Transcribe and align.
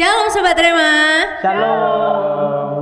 Shalom 0.00 0.32
Sobat 0.32 0.56
Rema. 0.56 0.92
Shalom. 1.44 2.72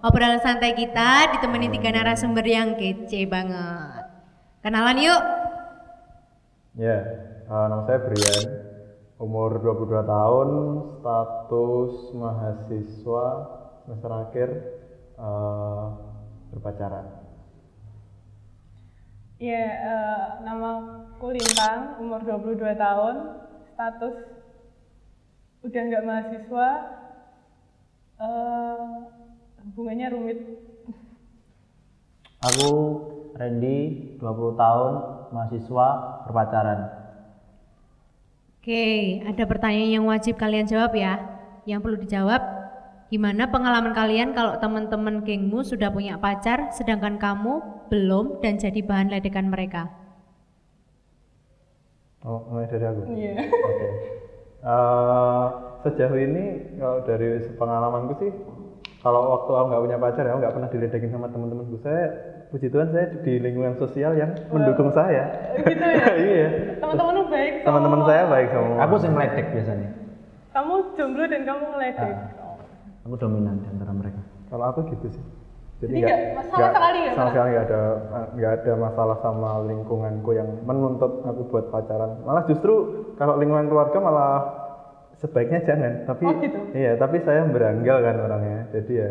Obrolan 0.00 0.40
santai 0.40 0.72
kita 0.72 1.36
ditemani 1.36 1.68
tiga 1.68 1.92
narasumber 1.92 2.40
yang 2.40 2.72
kece 2.80 3.28
banget. 3.28 4.08
Kenalan 4.64 4.96
yuk. 4.96 5.22
Ya, 6.80 7.04
uh, 7.52 7.68
nama 7.68 7.84
saya 7.84 8.00
Brian, 8.08 8.44
umur 9.20 9.60
22 9.60 10.08
tahun, 10.08 10.48
status 11.04 11.92
mahasiswa 12.16 13.26
semester 13.84 14.10
akhir 14.24 14.48
uh, 15.20 16.00
berpacaran. 16.48 17.28
Ya, 19.36 19.64
eh, 19.68 20.24
nama 20.48 20.80
aku 21.12 21.28
Lintang, 21.28 22.00
umur 22.00 22.24
22 22.24 22.56
tahun, 22.72 23.36
status 23.76 24.33
udah 25.64 25.80
nggak 25.88 26.04
mahasiswa, 26.04 26.68
eh, 28.20 28.84
hubungannya 29.64 30.06
rumit. 30.12 30.38
Aku 32.52 32.68
Randy, 33.34 33.78
20 34.20 34.60
tahun, 34.60 34.92
mahasiswa, 35.32 35.88
berpacaran. 36.28 36.80
Oke, 38.60 39.20
ada 39.24 39.44
pertanyaan 39.48 39.90
yang 40.00 40.06
wajib 40.06 40.36
kalian 40.36 40.68
jawab 40.68 40.92
ya. 40.92 41.20
Yang 41.64 41.80
perlu 41.80 41.96
dijawab, 42.04 42.42
gimana 43.08 43.48
pengalaman 43.48 43.96
kalian 43.96 44.36
kalau 44.36 44.60
teman-teman 44.60 45.24
gengmu 45.24 45.64
sudah 45.64 45.88
punya 45.88 46.20
pacar, 46.20 46.68
sedangkan 46.76 47.16
kamu 47.16 47.60
belum 47.88 48.44
dan 48.44 48.60
jadi 48.60 48.84
bahan 48.84 49.08
ledekan 49.08 49.48
mereka? 49.48 49.88
Oh, 52.24 52.44
mulai 52.52 52.68
dari 52.68 52.84
aku. 52.88 53.00
Iya. 53.08 53.34
Oke. 53.48 53.88
Uh, 54.64 55.44
sejauh 55.84 56.16
ini 56.16 56.44
kalau 56.80 57.04
dari 57.04 57.36
pengalamanku 57.60 58.16
sih, 58.16 58.32
kalau 59.04 59.36
waktu 59.36 59.52
aku 59.52 59.66
nggak 59.68 59.82
punya 59.84 59.98
pacar 60.00 60.24
ya, 60.24 60.32
aku 60.32 60.40
nggak 60.40 60.54
pernah 60.56 60.70
diledekin 60.72 61.10
sama 61.12 61.28
teman-temanku. 61.28 61.76
Saya, 61.84 62.04
puji 62.48 62.72
Tuhan, 62.72 62.88
saya 62.88 63.12
di 63.20 63.36
lingkungan 63.36 63.76
sosial 63.76 64.16
yang 64.16 64.32
mendukung 64.48 64.88
saya. 64.96 65.52
Gitu 65.60 65.84
ya? 65.84 66.06
iya. 66.32 66.46
Teman-teman 66.80 67.28
baik. 67.28 67.52
sama- 67.60 67.66
Teman-teman 67.68 68.00
saya 68.08 68.22
baik 68.24 68.48
semua. 68.56 68.76
Aku 68.88 68.94
sing 68.96 69.12
ledek 69.12 69.46
biasanya. 69.52 69.88
Kamu 70.56 70.74
jomblo 70.96 71.24
dan 71.28 71.42
kamu 71.44 71.64
ngeledek. 71.76 72.08
Ah. 72.08 73.04
Aku 73.04 73.14
dominan 73.20 73.60
di 73.60 73.68
antara 73.68 73.92
mereka. 73.92 74.20
Kalau 74.48 74.64
aku 74.64 74.80
gitu 74.96 75.12
sih. 75.12 75.24
Jadi 75.84 75.94
nggak- 76.00 76.20
sama 76.48 76.68
sekali 76.72 76.96
nggak 76.98 77.14
sama 77.14 77.28
sekali 77.28 77.48
nggak 77.50 77.66
ada 77.66 77.82
nggak 78.32 78.52
ada 78.56 78.72
masalah 78.74 79.16
sama 79.20 79.50
lingkunganku 79.62 80.30
yang 80.32 80.48
menuntut 80.62 81.20
aku 81.22 81.42
buat 81.46 81.68
pacaran. 81.68 82.24
Malah 82.24 82.44
justru 82.44 82.72
kalau 83.14 83.36
lingkungan 83.36 83.68
keluarga 83.68 83.98
malah 84.00 84.34
sebaiknya 85.14 85.60
jangan. 85.60 85.92
Tapi 86.04 86.24
Oh, 86.24 86.40
gitu? 86.40 86.58
iya, 86.72 86.96
tapi 86.96 87.20
saya 87.20 87.44
beranggal 87.44 88.00
kan 88.00 88.16
orangnya. 88.18 88.60
Jadi 88.72 88.92
ya 88.94 89.10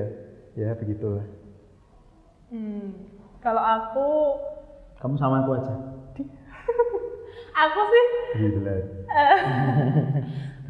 ya 0.56 0.70
begitulah. 0.74 1.26
Hmm. 2.50 3.10
Kalau 3.38 3.60
aku, 3.60 4.08
Kamu 4.98 5.16
sama 5.16 5.44
aku 5.44 5.52
aja. 5.54 5.74
aku 7.64 7.80
sih 7.84 8.06
Gila. 8.40 8.76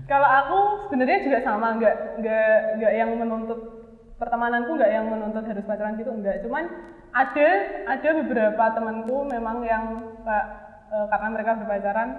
Kalau 0.04 0.28
aku 0.28 0.58
sebenarnya 0.84 1.24
juga 1.24 1.40
sama, 1.40 1.80
nggak 1.80 2.20
nggak 2.20 2.52
nggak 2.76 2.94
yang 2.94 3.09
menuntut 3.16 3.83
pertemananku 4.24 4.72
nggak 4.80 4.92
yang 4.96 5.06
menuntut 5.12 5.44
harus 5.44 5.68
pacaran 5.68 6.00
gitu 6.00 6.16
enggak. 6.16 6.40
Cuman 6.48 6.64
ada 7.12 7.50
ada 7.92 8.10
beberapa 8.24 8.64
temanku 8.72 9.28
memang 9.28 9.68
yang 9.68 9.84
kayak 10.24 10.48
eh, 10.88 11.06
karena 11.12 11.28
mereka 11.28 11.52
berpacaran 11.60 12.10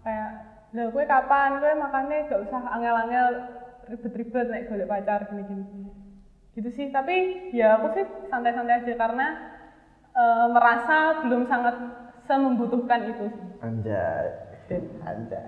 kayak 0.00 0.30
lah 0.74 0.92
gue 0.92 1.04
kapan 1.08 1.50
gue 1.62 1.72
makannya 1.72 2.18
gak 2.28 2.42
usah 2.42 2.60
angel-angel 2.74 3.28
ribet-ribet 3.86 4.46
naik 4.50 4.66
golek 4.68 4.90
pacar 4.90 5.24
gini-gini 5.30 5.88
gitu 6.52 6.68
sih 6.74 6.92
tapi 6.92 7.48
ya 7.54 7.80
aku 7.80 7.96
sih 7.96 8.04
santai-santai 8.28 8.82
aja 8.82 8.92
karena 8.98 9.26
eh, 10.16 10.46
merasa 10.50 11.22
belum 11.22 11.46
sangat 11.46 11.76
semembutuhkan 12.26 13.00
itu. 13.06 13.26
Anjay. 14.66 15.46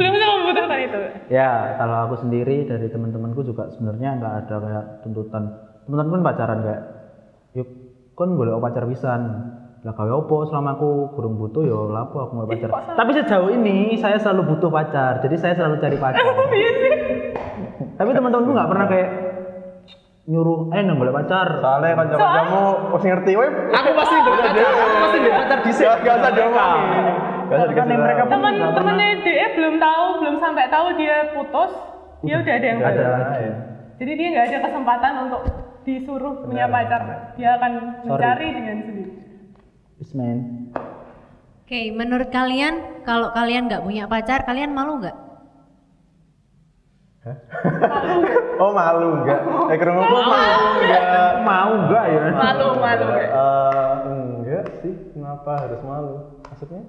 belum 0.00 0.14
semembutuhkan 0.16 0.80
itu 0.80 0.98
Ya, 1.28 1.76
kalau 1.76 2.08
aku 2.08 2.24
sendiri 2.24 2.64
dari 2.64 2.88
teman-temanku 2.88 3.44
juga 3.44 3.68
sebenarnya 3.76 4.16
nggak 4.16 4.34
ada 4.44 4.54
kayak 4.64 4.84
tuntutan. 5.04 5.42
Teman-teman 5.84 6.24
kan 6.24 6.24
pacaran 6.24 6.58
kayak, 6.64 6.82
yuk 7.52 7.68
kon 8.16 8.40
boleh 8.40 8.56
pacar 8.56 8.88
pisan. 8.88 9.22
Lah 9.80 9.96
gawe 9.96 10.12
opo 10.12 10.44
selama 10.44 10.76
aku 10.76 11.16
kurang 11.16 11.40
butuh 11.40 11.64
ya 11.64 11.76
lapo 11.88 12.20
aku 12.20 12.32
mau 12.36 12.48
pacar. 12.48 12.68
Tapi 12.96 13.10
sejauh 13.16 13.48
ini 13.52 13.96
saya 14.00 14.16
selalu 14.16 14.56
butuh 14.56 14.72
pacar, 14.72 15.20
jadi 15.20 15.36
saya 15.36 15.54
selalu 15.56 15.76
cari 15.80 15.96
pacar. 16.00 16.24
Tapi 18.00 18.10
teman-temanku 18.16 18.56
nggak 18.56 18.70
pernah 18.72 18.86
kayak 18.88 19.10
nyuruh, 20.28 20.72
eh 20.72 20.80
nang 20.84 20.96
boleh 20.96 21.12
pacar. 21.12 21.60
Soalnya 21.60 21.96
kan 21.96 22.06
kamu 22.12 22.62
pasti 22.92 23.06
ngerti, 23.08 23.32
weh. 23.36 23.50
Aku 23.72 23.88
pasti 23.96 24.14
nggak 24.16 24.36
pacar, 24.36 24.72
aku 24.72 24.96
pasti 25.00 25.16
nggak 25.20 25.36
pacar 25.36 25.58
di 25.60 25.72
sini. 25.72 25.88
Gak 26.04 26.16
usah 26.16 26.32
diomongin. 26.32 27.39
Kan 27.50 27.86
mereka 27.88 28.22
tahu. 28.22 28.30
temen 28.30 28.54
temennya 28.72 29.10
dia 29.20 29.46
belum 29.52 29.74
tahu 29.76 30.04
belum 30.18 30.36
sampai 30.38 30.64
tahu 30.68 30.86
dia 30.94 31.16
putus 31.30 31.70
dia 32.20 32.36
udah 32.36 32.52
ada 32.52 32.66
yang 32.66 32.78
Nggak 32.78 32.94
baru 32.94 33.12
ada. 33.12 33.36
ya. 33.36 33.54
jadi 33.96 34.12
dia 34.14 34.26
nggak 34.30 34.46
ada 34.46 34.58
kesempatan 34.62 35.12
untuk 35.24 35.40
disuruh 35.80 36.34
punya 36.40 36.66
pacar 36.66 37.00
dia 37.34 37.50
akan 37.56 37.72
mencari 38.04 38.48
dengan 38.50 38.76
sendiri 38.80 39.12
Ismail. 39.98 40.38
Oke, 41.60 41.80
menurut 41.90 42.28
kalian 42.28 42.74
kalau 43.02 43.30
kalian 43.30 43.66
nggak 43.66 43.80
punya 43.80 44.04
pacar, 44.04 44.42
kalian 44.42 44.70
malu 44.70 44.98
nggak? 44.98 45.14
Oh 48.58 48.72
malu 48.72 49.20
enggak? 49.20 49.40
Eh 49.68 49.76
kerungu 49.76 50.02
malu 50.02 50.28
enggak? 50.78 51.02
Mau 51.40 51.70
nggak 51.84 52.04
ya? 52.06 52.20
malu 52.32 52.66
malu 52.74 53.04
Eh, 53.08 53.92
enggak 54.06 54.64
sih, 54.80 54.92
kenapa 55.12 55.50
harus 55.58 55.80
malu? 55.80 56.14
Maksudnya 56.42 56.82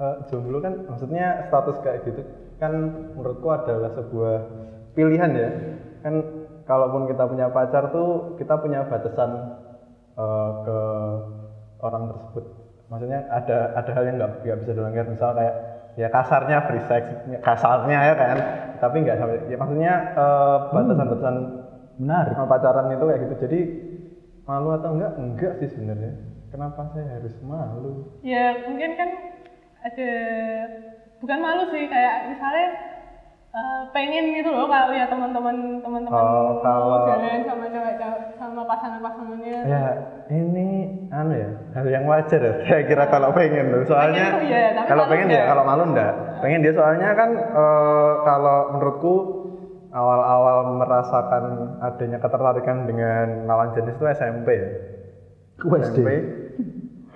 eh, 0.00 0.14
jomblo 0.30 0.58
kan, 0.58 0.74
maksudnya 0.90 1.46
status 1.50 1.76
kayak 1.82 2.06
gitu 2.08 2.22
kan 2.58 2.72
menurutku 3.18 3.50
adalah 3.50 3.90
sebuah 3.98 4.36
pilihan 4.94 5.30
ya. 5.34 5.48
Kan 6.06 6.14
kalaupun 6.64 7.10
kita 7.10 7.26
punya 7.26 7.50
pacar 7.50 7.90
tuh 7.90 8.38
kita 8.38 8.54
punya 8.62 8.86
batasan 8.86 9.30
eh, 10.16 10.50
ke 10.64 10.78
orang 11.82 12.02
tersebut. 12.14 12.44
Maksudnya 12.88 13.20
ada 13.32 13.74
ada 13.74 13.90
hal 13.90 14.04
yang 14.06 14.16
nggak 14.20 14.30
nggak 14.44 14.58
bisa 14.62 14.72
dilanggar, 14.76 15.04
misal 15.10 15.30
kayak 15.34 15.54
ya 15.94 16.08
kasarnya 16.10 16.58
free 16.66 16.84
sex, 16.86 17.04
kasarnya 17.42 17.98
ya 18.12 18.14
kan. 18.14 18.36
Tapi 18.82 18.96
nggak 19.00 19.16
sampai, 19.16 19.38
ya 19.50 19.56
maksudnya 19.56 19.92
eh, 20.14 20.56
batasan-batasan 20.70 21.36
Menarik. 21.94 22.34
sama 22.34 22.50
pacaran 22.50 22.90
itu 22.90 23.04
kayak 23.06 23.20
gitu 23.22 23.34
jadi 23.46 23.60
malu 24.44 24.74
atau 24.74 24.98
enggak 24.98 25.12
enggak 25.14 25.52
sih 25.62 25.68
sebenarnya 25.70 26.12
kenapa 26.50 26.90
saya 26.90 27.06
harus 27.22 27.34
malu 27.40 28.18
ya 28.20 28.66
mungkin 28.66 28.90
kan 28.98 29.10
ada 29.84 30.10
bukan 31.20 31.38
malu 31.38 31.62
sih 31.68 31.84
kayak 31.86 32.26
misalnya 32.26 32.66
eh, 33.54 33.80
pengen 33.92 34.32
gitu 34.32 34.48
loh 34.48 34.66
kalau 34.66 34.90
ya 34.90 35.06
teman-teman 35.06 35.56
teman-teman 35.78 36.16
Oh, 36.16 36.58
kalau- 36.58 37.06
jalan 37.06 37.40
sama 37.44 37.64
cewek 37.68 37.94
sama 38.34 38.62
pasangan-pasangannya 38.64 39.56
ya 39.62 39.84
ini 40.26 40.66
anu 41.10 41.32
ya 41.32 41.50
hal 41.70 41.86
yang 41.86 42.04
wajar 42.04 42.40
ya 42.40 42.54
saya 42.64 42.82
kira 42.82 43.04
kalau 43.06 43.30
pengen 43.30 43.70
loh 43.70 43.84
soalnya 43.84 44.32
Pengen 44.32 44.34
tuh 44.34 44.44
ya, 44.44 44.62
tapi 44.72 44.88
kalau 44.88 45.04
pengen 45.06 45.26
ya 45.26 45.32
enggak. 45.36 45.46
kalau 45.46 45.62
malu 45.62 45.84
enggak 45.86 46.12
pengen 46.40 46.60
dia 46.60 46.72
soalnya 46.72 47.08
kan 47.12 47.30
eh, 47.36 48.12
kalau 48.24 48.58
menurutku 48.72 49.14
awal-awal 49.92 50.56
merasakan 50.74 51.44
adanya 51.78 52.18
ketertarikan 52.18 52.82
dengan 52.82 53.46
lawan 53.46 53.70
jenis 53.70 53.94
itu 53.94 54.04
SMP 54.10 54.48
ya. 54.50 54.68
SMP 55.62 56.08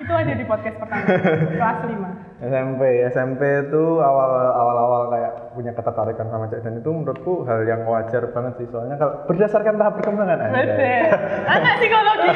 itu 0.08 0.14
ada 0.16 0.32
di 0.32 0.46
podcast 0.48 0.76
pertama. 0.80 1.04
Kelas 1.60 1.78
5 1.84 2.40
SMP 2.48 2.82
SMP 3.12 3.42
itu 3.68 3.82
awal 4.00 4.30
awal 4.56 4.76
awal 4.78 5.02
kayak 5.12 5.52
punya 5.52 5.76
ketertarikan 5.76 6.32
sama 6.32 6.48
cewek 6.48 6.64
dan 6.64 6.80
itu 6.80 6.88
menurutku 6.88 7.44
hal 7.44 7.60
yang 7.68 7.84
wajar 7.84 8.32
banget 8.32 8.56
sih. 8.56 8.66
Soalnya 8.72 8.96
kalau 8.96 9.28
berdasarkan 9.28 9.76
tahap 9.76 10.00
perkembangan 10.00 10.38
aja 10.48 10.74
anak 11.52 11.74
psikologi. 11.76 12.28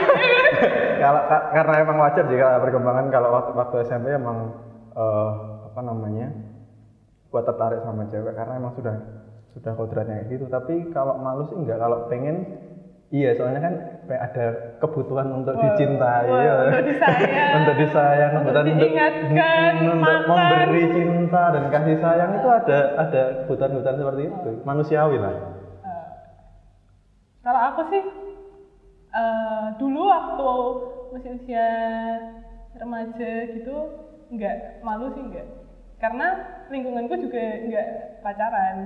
Kalau 1.00 1.22
ka- 1.24 1.46
karena 1.56 1.74
emang 1.80 1.98
wajar 2.02 2.24
sih 2.28 2.36
kalau 2.36 2.60
perkembangan 2.60 3.06
kalau 3.08 3.28
waktu, 3.32 3.50
waktu 3.56 3.76
SMP 3.88 4.06
emang 4.12 4.38
eh, 4.92 5.30
apa 5.72 5.80
namanya 5.80 6.28
buat 7.32 7.48
tertarik 7.48 7.80
sama 7.80 8.04
cewek 8.12 8.36
karena 8.36 8.60
emang 8.60 8.76
sudah 8.76 8.96
sudah 9.56 9.72
kodratnya 9.72 10.20
kayak 10.20 10.28
gitu. 10.28 10.44
Tapi 10.52 10.92
kalau 10.92 11.16
malu 11.16 11.48
sih 11.48 11.56
enggak 11.56 11.80
kalau 11.80 12.04
pengen 12.12 12.36
iya 13.08 13.32
soalnya 13.32 13.64
kan 13.64 13.74
kayak 14.12 14.28
ada 14.28 14.44
kebutuhan 14.76 15.26
untuk 15.32 15.56
dicintai 15.56 16.28
wah, 16.28 16.44
ya. 16.44 16.54
untuk 16.68 16.84
disayang. 16.84 17.52
untuk 17.56 17.74
disayang 17.80 18.32
Untuk 18.44 18.64
diingatkan, 18.68 19.72
untuk 19.80 19.96
makan. 20.28 20.28
memberi 20.28 20.84
cinta 20.92 21.44
dan 21.48 21.64
kasih 21.72 21.96
sayang 21.96 22.30
itu 22.36 22.48
ada 22.52 22.78
ada 23.00 23.22
kebutuhan-kebutuhan 23.48 23.96
seperti 23.96 24.22
itu 24.28 24.50
manusiawi 24.68 25.16
lah 25.16 25.34
Kalau 27.42 27.60
aku 27.72 27.80
sih 27.90 28.02
eh, 29.16 29.66
dulu 29.80 30.02
waktu 30.06 30.52
masih 31.16 31.30
usia 31.40 31.68
remaja 32.76 33.32
gitu 33.56 33.76
nggak 34.28 34.84
malu 34.84 35.08
sih 35.16 35.24
nggak 35.24 35.46
karena 35.98 36.28
lingkunganku 36.68 37.16
juga 37.18 37.44
nggak 37.68 37.88
pacaran 38.22 38.76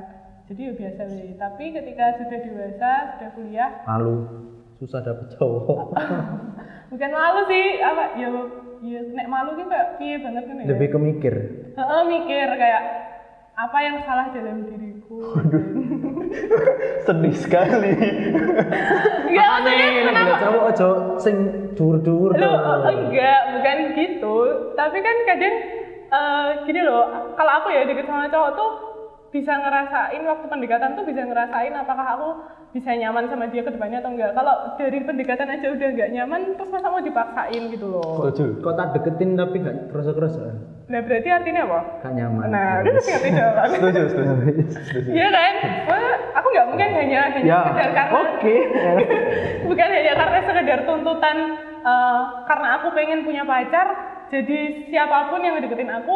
jadi 0.47 0.63
ya 0.63 0.73
biasa 0.79 1.03
weh. 1.11 1.35
tapi 1.39 1.65
ketika 1.75 2.05
sudah 2.23 2.39
dewasa 2.43 2.93
sudah 3.15 3.31
kuliah 3.35 3.71
malu 3.87 4.15
susah 4.81 5.01
dapet 5.01 5.27
cowok. 5.37 5.97
Bukan 6.93 7.11
malu 7.11 7.41
sih 7.51 7.83
apa 7.83 8.15
ya 8.15 8.29
ya 8.85 9.01
nek 9.17 9.27
malu 9.27 9.57
kan 9.57 9.67
kayak 9.73 9.89
piye 9.99 10.17
banget 10.21 10.45
kan 10.47 10.57
ya? 10.61 10.67
Lebih 10.71 10.89
ke 10.93 10.99
mikir. 11.01 11.35
Heeh, 11.75 12.01
mikir 12.07 12.49
kayak 12.55 12.83
apa 13.57 13.79
yang 13.81 13.97
salah 14.05 14.29
dalam 14.37 14.69
diriku? 14.69 15.17
Sedih 17.09 17.35
sekali. 17.35 17.93
Enggak 19.33 19.47
maksudnya 19.49 19.87
kenapa? 19.97 20.37
Cowok 20.45 20.63
ojo 20.71 20.89
sing 21.19 21.37
dur-dur 21.73 22.37
Loh, 22.37 22.57
tuh. 22.85 22.93
enggak, 22.93 23.41
bukan 23.57 23.79
gitu. 23.97 24.37
Tapi 24.77 24.99
kan 25.01 25.17
kadang 25.25 25.55
eh, 26.07 26.49
gini 26.69 26.81
loh, 26.85 27.33
kalau 27.35 27.53
aku 27.65 27.69
ya 27.73 27.89
deket 27.89 28.05
sama 28.05 28.29
cowok 28.29 28.53
tuh 28.55 28.71
bisa 29.35 29.53
ngerasain 29.53 30.23
waktu 30.25 30.47
pendekatan 30.49 30.97
tuh 30.97 31.05
bisa 31.05 31.21
ngerasain 31.27 31.75
apakah 31.77 32.07
aku 32.17 32.29
bisa 32.77 32.93
nyaman 32.93 33.25
sama 33.25 33.49
dia 33.49 33.65
ke 33.65 33.73
depannya 33.73 33.99
atau 33.99 34.13
enggak. 34.13 34.31
Kalau 34.31 34.55
dari 34.77 35.01
pendekatan 35.01 35.49
aja 35.49 35.67
udah 35.73 35.89
enggak 35.89 36.11
nyaman, 36.13 36.41
terus 36.53 36.69
masa 36.69 36.87
mau 36.87 37.01
dipaksain 37.01 37.63
gitu 37.67 37.87
loh. 37.89 38.29
setuju 38.29 38.61
kok 38.61 38.75
tak 38.77 38.89
deketin 38.93 39.33
tapi 39.33 39.57
gak 39.59 39.77
kerasa-kerasa 39.89 40.43
Nah 40.87 41.01
berarti 41.01 41.29
artinya 41.29 41.63
apa? 41.65 41.81
gak 41.99 42.13
nyaman 42.15 42.47
Nah, 42.47 42.71
udah 42.79 42.93
pasti 42.95 43.11
ngerti 43.11 43.31
jawaban. 43.33 43.67
setuju 43.73 44.01
setuju 44.07 44.33
setuju 44.71 45.09
Iya 45.17 45.29
kan? 45.31 45.55
Wah, 45.87 46.15
aku 46.37 46.47
nggak 46.47 46.67
mungkin 46.69 46.89
hanya 46.93 47.21
hanya 47.27 47.41
ya 47.43 47.59
sekedar 47.65 47.91
karena 47.91 48.13
oke 48.15 48.55
bukan 49.69 49.89
hanya 49.91 50.13
karena 50.15 50.39
sekedar 50.43 50.81
tuntutan 50.85 51.37
eh, 51.81 52.21
karena 52.45 52.69
aku 52.77 52.87
pengen 52.93 53.21
punya 53.23 53.43
pacar 53.43 53.87
jadi 54.27 54.59
siapa 54.87 55.31
pun 55.31 55.41
yang 55.41 55.57
deketin 55.57 55.89
aku 55.89 56.15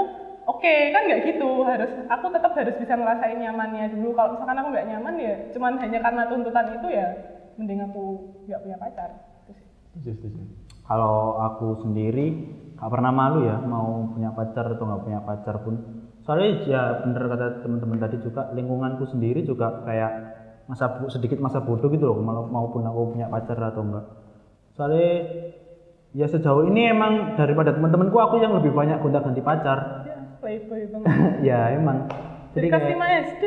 oke 0.50 0.75
kan 0.91 1.02
nggak 1.06 1.23
gitu. 1.31 1.62
Harus 1.62 1.93
aku 2.11 2.26
tetap 2.35 2.52
harus 2.58 2.76
bisa 2.76 2.94
ngerasain 2.99 3.38
nyamannya 3.38 3.94
dulu. 3.94 4.14
Kalau 4.19 4.35
misalkan 4.35 4.58
aku 4.58 4.69
nggak 4.75 4.88
nyaman 4.91 5.14
ya 5.19 5.35
cuman 5.55 5.73
hanya 5.79 5.99
karena 6.02 6.23
tuntutan 6.26 6.67
itu 6.75 6.88
ya 6.91 7.08
mending 7.56 7.81
aku 7.87 8.05
nggak 8.50 8.61
punya 8.67 8.76
pacar. 8.82 9.11
Kalau 10.91 11.38
aku 11.38 11.87
sendiri 11.87 12.26
gak 12.81 12.91
pernah 12.91 13.12
malu 13.12 13.44
ya 13.47 13.61
mau 13.62 14.11
punya 14.11 14.32
pacar 14.35 14.75
atau 14.75 14.85
nggak 14.88 15.02
punya 15.06 15.20
pacar 15.23 15.55
pun. 15.62 15.75
Soalnya 16.26 16.50
ya 16.67 16.82
bener 17.06 17.23
kata 17.31 17.47
teman-teman 17.62 17.99
tadi 17.99 18.17
juga 18.23 18.50
lingkunganku 18.55 19.06
sendiri 19.06 19.47
juga 19.47 19.82
kayak 19.87 20.12
masa 20.70 20.87
sedikit 21.11 21.43
masa 21.43 21.58
bodoh 21.58 21.91
gitu 21.91 22.06
loh 22.06 22.23
mau- 22.23 22.47
maupun 22.47 22.87
aku 22.87 23.19
punya 23.19 23.26
pacar 23.26 23.58
atau 23.58 23.82
enggak 23.82 24.06
soalnya 24.79 25.11
ya 26.14 26.26
sejauh 26.31 26.62
ini 26.70 26.94
emang 26.94 27.35
daripada 27.35 27.75
teman-temanku 27.75 28.14
aku 28.14 28.38
yang 28.38 28.55
lebih 28.55 28.70
banyak 28.70 29.02
gonta-ganti 29.02 29.43
pacar. 29.43 30.06
ya 30.06 30.10
playboy 30.40 30.82
banget 30.88 31.08
ya 31.48 31.60
emang 31.76 32.08
jadi 32.56 32.66
kelas 32.72 32.82
kayak 32.82 32.98
5 32.98 33.25
SD 33.28 33.44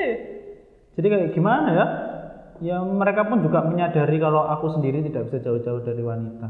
jadi 0.93 1.07
kayak 1.09 1.29
gimana 1.33 1.69
ya 1.73 1.85
ya 2.63 2.77
mereka 2.79 3.27
pun 3.27 3.41
juga 3.43 3.65
menyadari 3.65 4.21
kalau 4.21 4.45
aku 4.47 4.71
sendiri 4.77 5.03
tidak 5.03 5.27
bisa 5.27 5.43
jauh-jauh 5.43 5.81
dari 5.83 6.03
wanita 6.05 6.47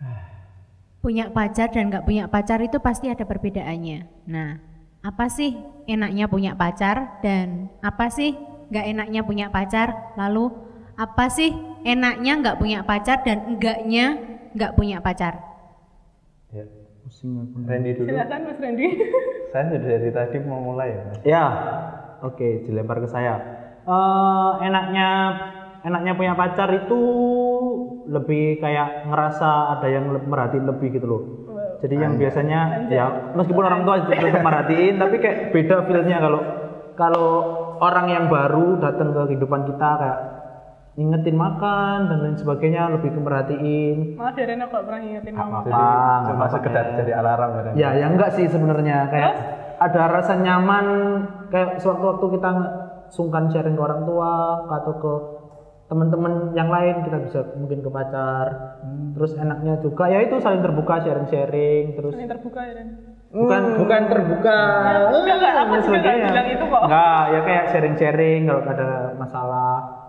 Punya 1.04 1.28
pacar 1.28 1.68
dan 1.68 1.92
nggak 1.92 2.08
punya 2.08 2.24
pacar 2.32 2.64
itu 2.64 2.80
pasti 2.80 3.12
ada 3.12 3.28
perbedaannya. 3.28 4.24
Nah, 4.24 4.56
apa 5.04 5.28
sih 5.28 5.52
enaknya 5.84 6.32
punya 6.32 6.56
pacar 6.56 7.20
dan 7.20 7.68
apa 7.84 8.08
sih 8.08 8.32
nggak 8.72 8.86
enaknya 8.88 9.20
punya 9.20 9.52
pacar? 9.52 10.16
Lalu 10.16 10.48
apa 10.96 11.28
sih 11.28 11.52
enaknya 11.84 12.40
nggak 12.40 12.56
punya 12.56 12.88
pacar 12.88 13.20
dan 13.20 13.52
enggaknya 13.52 14.16
nggak 14.56 14.72
punya 14.80 15.04
pacar? 15.04 15.53
Pusing 17.04 17.32
aku 17.38 17.56
Randy 17.62 17.90
dulu. 17.94 18.08
Silakan 18.08 18.40
Mas 18.42 18.58
Randy. 18.58 18.86
Saya 19.52 19.64
sudah 19.70 19.80
dari 19.86 20.10
tadi 20.10 20.36
mau 20.42 20.58
mulai 20.58 20.88
ya 20.90 21.00
mas. 21.04 21.18
Ya, 21.22 21.44
oke, 22.18 22.66
dilempar 22.66 22.98
ke 22.98 23.06
saya. 23.06 23.38
Eh, 23.84 24.52
enaknya, 24.66 25.08
enaknya 25.84 26.12
punya 26.18 26.34
pacar 26.34 26.74
itu 26.74 27.00
lebih 28.04 28.58
kayak 28.58 29.06
ngerasa 29.06 29.78
ada 29.78 29.86
yang 29.86 30.10
le- 30.10 30.26
merhatiin 30.26 30.66
lebih 30.66 30.98
gitu 30.98 31.06
loh. 31.06 31.22
Jadi 31.78 31.94
yang 31.94 32.16
biasanya 32.16 32.88
ya 32.88 33.04
meskipun 33.36 33.62
orang 33.62 33.84
tua 33.84 34.02
juga 34.02 34.16
merhatiin, 34.40 34.96
tapi 34.96 35.20
kayak 35.20 35.52
beda 35.52 35.84
feelnya 35.84 36.16
kalau 36.18 36.40
kalau 36.96 37.28
orang 37.78 38.06
yang 38.08 38.24
baru 38.26 38.80
datang 38.80 39.12
ke 39.12 39.22
kehidupan 39.28 39.68
kita 39.68 39.88
kayak 39.94 40.18
ngingetin 40.94 41.34
makan 41.34 41.98
dan 42.06 42.18
lain 42.22 42.36
sebagainya 42.38 42.86
lebih 42.94 43.10
ke 43.10 43.18
merhatiin. 43.18 43.96
malah 44.14 44.30
dari 44.30 44.54
aku 44.54 44.70
nggak 44.70 44.84
pernah 44.86 45.00
ngingetin 45.02 45.34
mama 45.34 45.58
jadi 45.66 45.74
Apa, 45.74 46.26
cuma 46.30 46.46
sekedar 46.46 46.84
jadi 47.02 47.12
alarm 47.18 47.50
ya 47.50 47.60
Randy? 47.66 47.78
Ya, 47.82 47.88
ya 47.98 48.06
enggak 48.14 48.30
sih 48.38 48.46
sebenarnya 48.46 49.10
kayak 49.10 49.34
ada 49.82 50.02
rasa 50.06 50.38
nyaman 50.38 50.86
kayak 51.50 51.82
sewaktu-waktu 51.82 52.26
kita 52.38 52.50
sungkan 53.10 53.50
sharing 53.50 53.74
ke 53.74 53.82
orang 53.82 54.06
tua 54.06 54.34
atau 54.70 54.92
ke 55.02 55.12
teman-teman 55.90 56.54
yang 56.54 56.70
lain 56.70 57.02
kita 57.02 57.18
bisa 57.26 57.40
mungkin 57.58 57.82
ke 57.82 57.90
pacar. 57.90 58.46
Terus 59.18 59.34
enaknya 59.34 59.82
juga 59.82 60.06
ya 60.06 60.22
itu 60.22 60.38
saling 60.38 60.62
terbuka 60.62 61.02
sharing-sharing 61.02 61.98
terus 61.98 62.14
ini 62.14 62.30
terbuka 62.30 62.60
ya 62.62 62.74
Ren 62.78 62.88
bukan 63.34 63.62
bukan 63.82 64.02
terbuka. 64.06 64.58
enggak, 65.10 65.36
enggak, 65.42 65.54
aku 65.58 65.74
juga 65.90 66.10
bilang 66.22 66.48
itu 66.54 66.64
kok. 66.70 66.82
Enggak, 66.86 67.22
ya 67.34 67.40
kayak 67.42 67.64
sharing-sharing 67.74 68.40
kalau 68.46 68.62
ada 68.62 68.90
masalah 69.18 70.03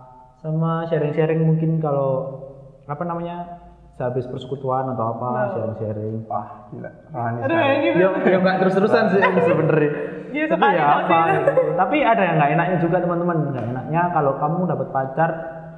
sama 0.46 0.86
sharing-sharing 0.86 1.42
mungkin 1.42 1.82
kalau 1.82 2.38
apa 2.86 3.02
namanya 3.02 3.66
sehabis 3.98 4.30
persekutuan 4.30 4.94
atau 4.94 5.18
apa 5.18 5.56
sharing-sharing. 5.58 6.22
wah 6.30 6.70
gila. 6.70 6.90
Rohani 7.10 7.38
aduh 7.42 7.56
sekali. 7.58 7.74
ini 7.74 7.88
ya 7.98 8.08
ya 8.14 8.38
nggak 8.38 8.56
terus-terusan 8.62 9.04
sih 9.10 9.20
sebenarnya. 9.42 9.90
Iya, 10.26 10.44
tapi 10.52 10.62
sekali 10.62 10.78
ya 10.78 10.86
apa 10.86 11.18
gitu. 11.32 11.52
tapi 11.74 11.96
ada 12.06 12.22
yang 12.22 12.36
nggak 12.38 12.50
enaknya 12.54 12.76
juga 12.78 12.96
teman-teman. 13.02 13.36
Nggak 13.50 13.66
enaknya 13.74 14.02
kalau 14.14 14.32
kamu 14.38 14.58
dapat 14.70 14.88
pacar 14.94 15.30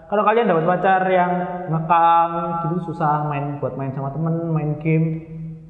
kalau 0.09 0.23
kalian 0.25 0.47
dapat 0.53 0.65
pacar 0.69 1.01
yang 1.09 1.33
ngekang 1.73 2.31
gitu 2.69 2.77
susah 2.93 3.25
main 3.25 3.57
buat 3.61 3.73
main 3.81 3.93
sama 3.97 4.13
temen 4.13 4.53
main 4.53 4.77
game 4.85 5.07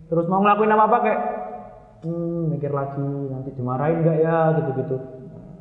terus 0.09 0.25
mau 0.27 0.41
ngelakuin 0.41 0.73
apa 0.73 0.85
apa 0.89 0.99
kayak 1.05 1.21
hmm, 2.03 2.55
mikir 2.57 2.73
lagi 2.73 3.07
nanti 3.29 3.51
dimarahin 3.55 4.03
nggak 4.03 4.19
ya? 4.25 4.39
gitu-gitu. 4.59 4.97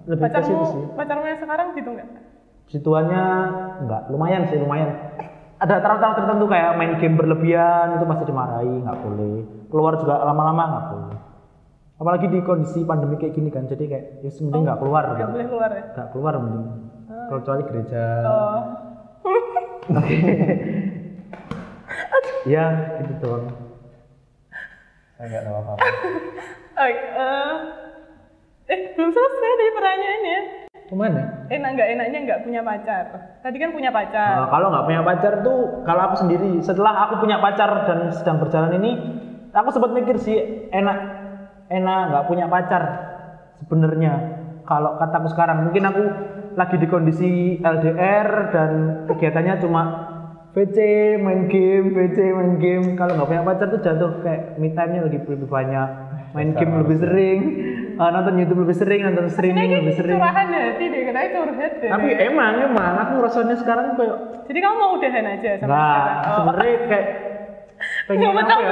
Lebih 0.07 0.23
ke 0.23 0.29
pacarmu 0.31 0.47
situ 0.47 0.65
sih. 0.73 0.83
pacarmu 0.95 1.25
yang 1.27 1.41
sekarang 1.43 1.67
gitu 1.75 1.89
nggak 1.93 2.26
situannya 2.67 3.23
enggak 3.83 4.01
lumayan 4.11 4.47
sih 4.51 4.59
lumayan. 4.59 4.91
Ada 5.57 5.81
taraf-taraf 5.81 6.21
tertentu 6.21 6.45
kayak 6.45 6.77
main 6.77 7.01
game 7.01 7.17
berlebihan 7.17 7.97
itu 7.97 8.05
pasti 8.05 8.23
dimarahi 8.29 8.73
nggak 8.85 8.99
boleh. 9.01 9.37
Keluar 9.73 9.93
juga 9.97 10.21
lama-lama 10.21 10.63
nggak 10.69 10.85
boleh. 10.93 11.17
Apalagi 11.97 12.29
di 12.29 12.39
kondisi 12.45 12.85
pandemi 12.85 13.17
kayak 13.17 13.33
gini 13.33 13.49
kan 13.49 13.65
jadi 13.65 13.83
kayak 13.89 14.05
ya 14.21 14.29
mending 14.29 14.63
nggak 14.69 14.79
keluar 14.79 15.03
nggak 15.09 15.17
gitu. 15.17 15.33
boleh 15.33 15.47
keluar 15.49 15.69
ya? 15.73 15.83
Nggak 15.97 16.07
keluar 16.13 16.33
mending. 16.37 16.65
Kalau 17.07 17.39
kecuali 17.41 17.63
gereja. 17.65 18.03
Oh. 18.23 18.59
Ya 22.47 22.95
gitu 23.03 23.13
doang. 23.19 23.51
Saya 25.19 25.25
nggak 25.27 25.43
tahu 25.43 25.55
apa 25.59 25.71
apa 25.75 25.87
Oke, 26.77 26.93
eh, 26.95 27.53
eh 28.71 28.79
belum 28.95 29.09
selesai 29.11 29.51
dari 29.59 29.71
pertanyaannya. 29.75 30.66
Ke 30.87 30.95
mana? 30.95 31.45
Enak 31.51 31.69
nggak 31.75 31.89
enaknya 31.99 32.19
nggak 32.23 32.39
punya 32.47 32.61
pacar? 32.63 33.05
Tadi 33.43 33.57
kan 33.59 33.69
punya 33.75 33.91
pacar. 33.91 34.33
Nah, 34.39 34.47
kalau 34.47 34.67
nggak 34.71 34.85
punya 34.87 35.01
pacar 35.03 35.33
tuh 35.43 35.59
kalau 35.83 36.01
aku 36.07 36.15
sendiri 36.23 36.63
setelah 36.63 37.07
aku 37.07 37.27
punya 37.27 37.43
pacar 37.43 37.69
dan 37.83 37.99
sedang 38.15 38.39
berjalan 38.39 38.79
ini 38.79 38.91
aku 39.51 39.69
sempat 39.75 39.91
mikir 39.91 40.15
sih 40.15 40.37
enak 40.71 40.97
enak 41.67 42.01
nggak 42.11 42.25
punya 42.31 42.45
pacar 42.47 42.83
sebenarnya. 43.59 44.13
Kalau 44.67 44.99
kataku 44.99 45.27
sekarang 45.31 45.67
mungkin 45.67 45.83
aku 45.87 46.03
lagi 46.55 46.75
di 46.79 46.87
kondisi 46.87 47.31
LDR 47.59 48.51
dan 48.51 48.71
kegiatannya 49.11 49.53
cuma 49.63 49.83
VC 50.55 50.77
main 51.19 51.51
game 51.51 51.91
VC 51.91 52.17
main 52.31 52.55
game. 52.63 52.95
Kalau 52.95 53.19
nggak 53.19 53.27
punya 53.27 53.43
pacar 53.43 53.67
tuh 53.75 53.83
jatuh 53.83 54.23
kayak 54.23 54.55
me 54.55 54.71
time 54.71 54.91
nya 54.95 55.01
lebih 55.03 55.27
lebih 55.27 55.47
banyak 55.51 55.89
main 56.35 56.51
game 56.55 56.79
lebih 56.83 56.97
sering 56.99 57.41
eh, 57.97 58.09
nonton 58.11 58.33
YouTube 58.35 58.59
lebih 58.61 58.75
sering 58.75 59.01
nonton 59.03 59.27
streaming 59.27 59.69
lebih 59.75 59.95
sering 59.95 60.15
Curahan 60.15 60.47
hati 60.47 60.85
deh, 60.85 61.01
katanya 61.03 61.29
curhat 61.31 61.73
deh. 61.75 61.89
tapi 61.89 62.07
emang 62.15 62.53
emang 62.61 62.93
aku 62.97 63.13
rasanya 63.19 63.55
sekarang 63.55 63.85
kayak 63.93 64.15
Jadi 64.45 64.59
kamu 64.59 64.75
mau 64.75 64.89
udahan 64.95 65.25
aja 65.27 65.49
sama 65.57 65.67
Nah, 65.67 65.81
sekarang? 65.83 66.17
Oh. 66.23 66.35
sebenarnya 66.37 66.75
kayak 66.87 67.07
pengen 68.07 68.25
apa 68.25 68.33
ya? 68.33 68.37
betul. 68.39 68.63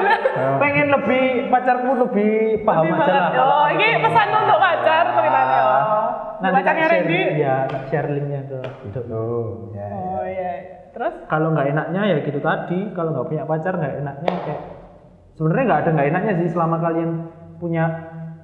Pengen 0.57 0.87
lebih 0.89 1.23
pacarku 1.47 1.89
lebih 1.99 2.33
paham 2.63 2.83
Lebih 2.85 2.97
aja 2.97 3.13
lah. 3.13 3.29
Oh, 3.37 3.67
ini 3.69 3.87
pesan 3.99 4.27
untuk 4.33 4.57
pacar 4.57 5.05
ceritanya. 5.11 5.59
Oh. 5.61 6.07
Nanti 6.35 6.51
tak 6.57 6.63
Pacarnya 6.65 6.83
share, 6.83 6.95
Randy. 6.99 7.21
ya, 7.37 7.55
tak 7.65 7.83
share 7.87 8.07
linknya 8.09 8.41
ke 8.43 8.59
itu. 8.83 9.01
oh 9.07 9.47
ya 9.71 9.87
Oh 9.87 10.23
iya. 10.25 10.51
Terus 10.89 11.13
Kalau 11.25 11.47
nggak 11.51 11.67
enaknya 11.69 12.01
ya 12.03 12.17
gitu 12.21 12.39
tadi. 12.39 12.79
Kalau 12.91 13.09
nggak 13.11 13.27
punya 13.27 13.43
pacar 13.45 13.73
nggak 13.75 13.93
enaknya 13.99 14.31
kayak 14.41 14.61
sebenarnya 15.33 15.63
nggak 15.65 15.79
ada 15.79 15.89
nggak 15.91 16.07
enaknya 16.09 16.33
sih 16.37 16.49
selama 16.49 16.75
kalian 16.79 17.11
punya 17.55 17.83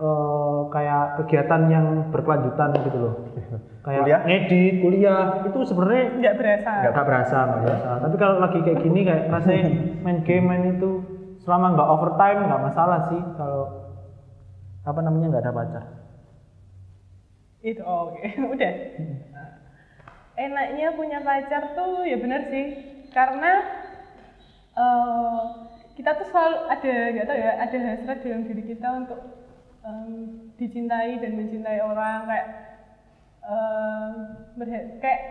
eh, 0.02 0.60
kayak 0.74 1.04
kegiatan 1.22 1.62
yang 1.70 1.86
berkelanjutan 2.10 2.74
gitu 2.82 2.98
loh. 2.98 3.16
Kayak 3.86 4.06
Kuliah? 4.06 4.22
ngedit, 4.30 4.74
kuliah 4.78 5.22
itu 5.42 5.60
sebenarnya 5.66 6.06
nggak 6.22 6.36
berasa. 6.38 6.72
nggak 6.86 7.06
berasa 7.10 7.38
nggak 7.50 7.62
berasa. 7.66 7.90
Tapi 8.06 8.16
kalau 8.22 8.36
lagi 8.38 8.60
kayak 8.62 8.80
gini 8.86 9.00
kayak 9.02 9.24
rasanya 9.34 9.64
main 10.06 10.20
game 10.22 10.46
main 10.46 10.64
itu 10.78 10.90
selama 11.42 11.74
nggak 11.74 11.90
overtime 11.90 12.40
nggak 12.46 12.62
masalah 12.62 13.00
sih. 13.10 13.22
Kalau 13.38 13.64
apa 14.86 15.00
namanya 15.02 15.34
nggak 15.34 15.44
ada 15.50 15.54
pacar. 15.54 15.84
Itu 17.66 17.82
oh, 17.82 18.14
oke. 18.14 18.22
Udah. 18.54 18.74
Enaknya 20.38 20.88
punya 20.94 21.20
pacar 21.26 21.74
tuh 21.74 22.06
ya 22.06 22.18
bener 22.22 22.42
sih. 22.54 22.66
Karena 23.10 23.66
eh, 24.78 25.42
kita 25.98 26.22
tuh 26.22 26.28
selalu 26.30 26.58
ada 26.70 26.94
nggak 27.18 27.28
tahu 27.28 27.38
ya 27.38 27.52
ada 27.66 27.78
hasrat 27.82 28.18
dalam 28.22 28.42
diri 28.46 28.64
kita 28.66 28.88
untuk 28.94 29.41
dicintai 30.56 31.18
dan 31.18 31.32
mencintai 31.36 31.80
orang 31.82 32.30
kayak 32.30 32.48
berhe- 34.56 35.02
kayak 35.02 35.22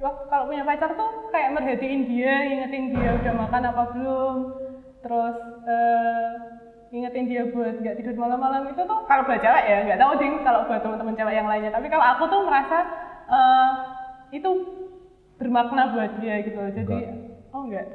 waktu 0.00 0.22
kalau 0.26 0.44
punya 0.48 0.64
pacar 0.66 0.90
tuh 0.96 1.30
kayak 1.30 1.52
merhatiin 1.54 2.08
dia 2.08 2.34
ingetin 2.42 2.90
dia 2.90 3.10
udah 3.20 3.34
makan 3.36 3.62
apa 3.70 3.82
belum 3.94 4.36
terus 5.00 5.36
eh, 5.68 6.30
ingetin 6.90 7.30
dia 7.30 7.42
buat 7.54 7.78
nggak 7.78 7.96
tidur 8.02 8.16
malam-malam 8.18 8.66
itu 8.72 8.82
tuh 8.82 8.98
kalau 9.06 9.22
buat 9.28 9.38
cewek 9.38 9.64
ya 9.68 9.78
nggak 9.86 10.00
tahu 10.00 10.12
ding 10.18 10.34
kalau 10.42 10.66
buat 10.66 10.80
teman-teman 10.82 11.14
cewek 11.14 11.34
yang 11.36 11.48
lainnya 11.48 11.70
tapi 11.70 11.86
kalau 11.86 12.02
aku 12.02 12.24
tuh 12.26 12.40
merasa 12.42 12.78
eh, 13.30 13.70
itu 14.34 14.50
bermakna 15.38 15.94
buat 15.94 16.18
dia 16.18 16.42
gitu 16.42 16.60
jadi 16.74 16.82
Enggak. 16.84 17.16
oh 17.54 17.62
enggak 17.68 17.86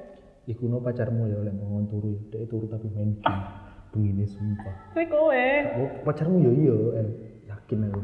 Iku 0.46 0.70
no 0.70 0.78
pacarmu 0.78 1.26
ya 1.26 1.42
oleh 1.42 1.50
ngomong 1.58 1.90
turu. 1.90 2.22
Dia 2.30 2.46
turu 2.46 2.70
tapi 2.70 2.86
main 2.94 3.18
game. 3.18 3.65
Begini 3.96 4.28
sumpah. 4.28 4.76
kuwi 4.92 5.06
kowe 5.08 5.48
Oh, 5.74 5.90
pacarmu 6.04 6.38
ya 6.38 6.52
iya, 6.54 6.76
El. 6.98 7.08
Yakin 7.48 7.80
aku. 7.88 8.02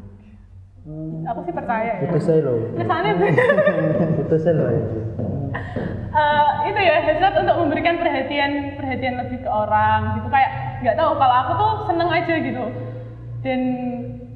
aku 1.21 1.39
sih 1.43 1.53
percaya 1.53 1.91
ya 1.93 2.01
Putus 2.01 2.23
saya 2.25 2.41
loh. 2.41 2.57
kesannya 2.73 3.11
Putus 4.17 4.41
saya 4.41 4.53
loh. 4.55 4.67
ya. 4.67 4.81
eh, 6.11 6.49
itu 6.65 6.79
ya 6.81 6.95
hasrat 7.01 7.33
untuk 7.35 7.55
memberikan 7.57 7.95
perhatian 7.95 8.51
perhatian 8.73 9.15
lebih 9.15 9.39
ke 9.39 9.49
orang 9.49 10.15
gitu 10.15 10.27
kayak 10.27 10.51
nggak 10.81 10.95
tahu 10.95 11.11
kalau 11.13 11.35
aku 11.37 11.51
tuh 11.53 11.71
seneng 11.85 12.09
aja 12.09 12.33
gitu 12.35 12.65
dan 13.41 13.59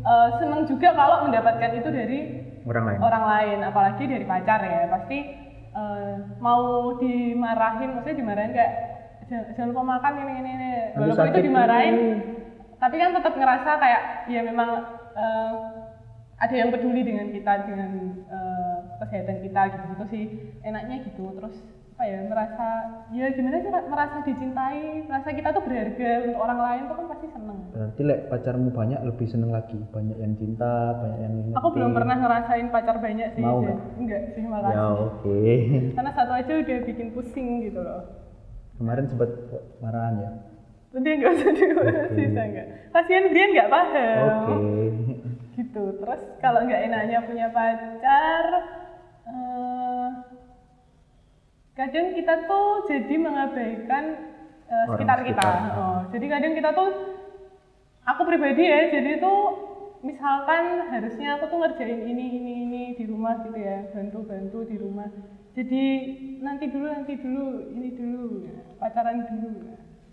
eh, 0.03 0.29
seneng 0.38 0.62
juga 0.65 0.89
kalau 0.91 1.25
mendapatkan 1.25 1.71
itu 1.74 1.89
dari 1.89 2.19
Orang 2.63 2.83
lain. 2.83 2.97
orang 3.00 3.24
lain 3.25 3.57
apalagi 3.63 4.03
dari 4.03 4.25
pacar 4.25 4.59
ya 4.59 4.85
pasti 4.88 5.17
eh, 5.71 6.13
mau 6.38 6.93
dimarahin 6.95 7.89
maksudnya 7.91 8.17
dimarahin 8.17 8.51
kayak 8.51 8.74
jangan, 9.27 9.67
lupa 9.70 9.84
makan 9.84 10.13
ini 10.17 10.34
ini 10.36 10.50
ini. 10.51 10.72
Walaupun 10.96 11.27
itu 11.27 11.41
dimarahin. 11.44 11.98
tapi 12.75 12.96
kan 13.00 13.15
tetap 13.15 13.34
ngerasa 13.34 13.70
kayak 13.79 14.01
ya 14.27 14.41
memang 14.41 14.70
eh, 15.12 15.53
ada 16.36 16.51
yang 16.53 16.70
peduli 16.70 17.01
dengan 17.01 17.32
kita 17.32 17.65
dengan 17.65 17.91
eh, 18.27 18.77
kesehatan 19.00 19.38
kita 19.41 19.62
gitu 19.72 19.86
gitu 19.91 20.05
sih. 20.08 20.24
Enaknya 20.62 21.01
gitu. 21.03 21.32
Terus 21.32 21.55
apa 21.96 22.03
ya 22.03 22.27
merasa 22.27 22.67
ya 23.08 23.32
gimana 23.32 23.63
sih 23.63 23.72
merasa 23.72 24.20
dicintai 24.20 25.08
merasa 25.08 25.32
kita 25.32 25.55
tuh 25.55 25.63
berharga 25.63 26.27
untuk 26.27 26.44
orang 26.44 26.60
lain 26.60 26.82
tuh 26.86 26.96
kan 27.00 27.05
pasti 27.08 27.27
seneng. 27.32 27.60
Berarti 27.72 28.01
lek 28.03 28.20
pacarmu 28.27 28.70
banyak 28.70 29.00
lebih 29.01 29.27
seneng 29.32 29.55
lagi. 29.55 29.79
Banyak 29.96 30.17
yang 30.20 30.36
cinta, 30.36 30.74
banyak 30.94 31.20
yang 31.24 31.34
ingetin. 31.39 31.55
aku 31.55 31.67
belum 31.72 31.91
pernah 31.96 32.15
ngerasain 32.20 32.67
pacar 32.67 33.00
banyak 33.00 33.27
sih 33.32 33.41
Mau 33.41 33.63
nggak? 33.63 33.79
enggak 33.96 34.22
sih 34.36 34.44
makasih 34.44 34.75
Ya 34.75 34.86
oke. 34.91 35.39
karena 35.96 36.12
satu 36.12 36.32
aja 36.36 36.51
udah 36.60 36.77
bikin 36.84 37.08
pusing 37.15 37.48
gitu 37.63 37.79
loh 37.79 38.01
Kemarin 38.75 39.05
sempat 39.08 39.32
marahan 39.79 40.15
ya. 40.20 40.32
Nanti 40.96 41.10
nggak 41.12 41.32
usah 41.36 41.51
dibahas 41.51 42.08
bisa 42.15 42.41
nggak 42.44 42.67
kasihan 42.96 43.25
Brian 43.32 43.51
nggak 43.51 43.72
paham. 43.72 44.20
Oke. 44.24 44.55
gitu. 45.55 45.84
Terus 46.03 46.22
kalau 46.39 46.60
nggak 46.63 46.82
enaknya 46.88 47.20
punya 47.24 47.48
pacar 47.51 48.46
eh, 49.27 50.08
kadang 51.75 52.08
kita 52.15 52.34
tuh 52.48 52.88
jadi 52.88 53.15
mengabaikan 53.20 54.03
Orang 54.65 54.98
sekitar 54.98 55.20
kita. 55.24 55.44
sekitar. 55.46 55.77
Oh, 55.77 56.00
jadi 56.10 56.25
kadang 56.32 56.53
kita 56.58 56.70
tuh 56.74 56.89
aku 58.08 58.22
pribadi 58.25 58.63
ya 58.65 58.79
jadi 58.89 59.22
tuh 59.22 59.41
misalkan 60.01 60.89
harusnya 60.89 61.38
aku 61.38 61.50
tuh 61.50 61.60
ngerjain 61.62 62.01
ini 62.08 62.25
ini 62.39 62.51
ini 62.65 62.82
di 62.98 63.03
rumah 63.05 63.46
gitu 63.46 63.58
ya 63.58 63.88
bantu 63.91 64.25
bantu 64.25 64.60
di 64.67 64.75
rumah. 64.79 65.10
Jadi 65.55 65.84
nanti 66.44 66.67
dulu 66.67 66.86
nanti 66.91 67.13
dulu 67.15 67.46
ini 67.72 67.89
dulu 67.96 68.27
pacaran 68.85 69.25
dulu 69.25 69.49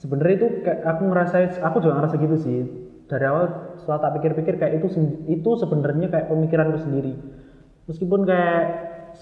Sebenarnya 0.00 0.34
itu 0.34 0.48
kayak 0.66 0.80
aku 0.82 1.02
ngerasain, 1.14 1.48
aku 1.62 1.76
juga 1.78 1.94
ngerasa 2.02 2.18
gitu 2.18 2.34
sih. 2.34 2.58
Dari 3.06 3.22
awal 3.22 3.76
setelah 3.78 4.02
tak 4.02 4.18
pikir-pikir 4.18 4.58
kayak 4.58 4.82
itu 4.82 4.90
itu 5.30 5.50
sebenarnya 5.62 6.10
kayak 6.10 6.26
pemikiranku 6.26 6.82
sendiri. 6.82 7.14
Meskipun 7.86 8.26
kayak 8.26 8.62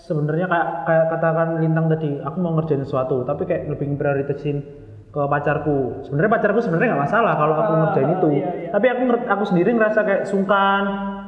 sebenarnya 0.09 0.49
kayak 0.49 0.69
kayak 0.88 1.07
katakan 1.12 1.49
lintang 1.61 1.92
tadi, 1.92 2.16
aku 2.25 2.37
mau 2.40 2.57
ngerjain 2.57 2.80
sesuatu, 2.80 3.28
tapi 3.28 3.45
kayak 3.45 3.69
lebih 3.76 3.92
prioritasin 4.00 4.64
ke 5.12 5.21
pacarku. 5.21 6.00
Sebenarnya 6.09 6.33
pacarku 6.33 6.61
sebenarnya 6.64 6.88
nggak 6.97 7.04
masalah 7.12 7.33
kalau 7.37 7.54
aku 7.61 7.73
Oh, 7.76 7.78
ngerjain 7.85 8.11
itu. 8.16 8.28
iya, 8.40 8.49
iya. 8.49 8.69
Tapi 8.73 8.87
aku 8.88 9.02
aku 9.26 9.45
sendiri 9.52 9.71
ngerasa 9.76 10.00
kayak 10.00 10.23
sungkan, 10.33 10.83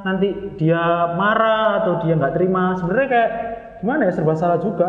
nanti 0.06 0.28
dia 0.56 1.12
marah 1.12 1.84
atau 1.84 2.00
dia 2.00 2.16
nggak 2.16 2.40
terima. 2.40 2.72
Sebenarnya 2.80 3.08
kayak 3.10 3.30
gimana 3.84 4.08
ya 4.08 4.12
serba 4.16 4.32
salah 4.32 4.56
juga. 4.56 4.88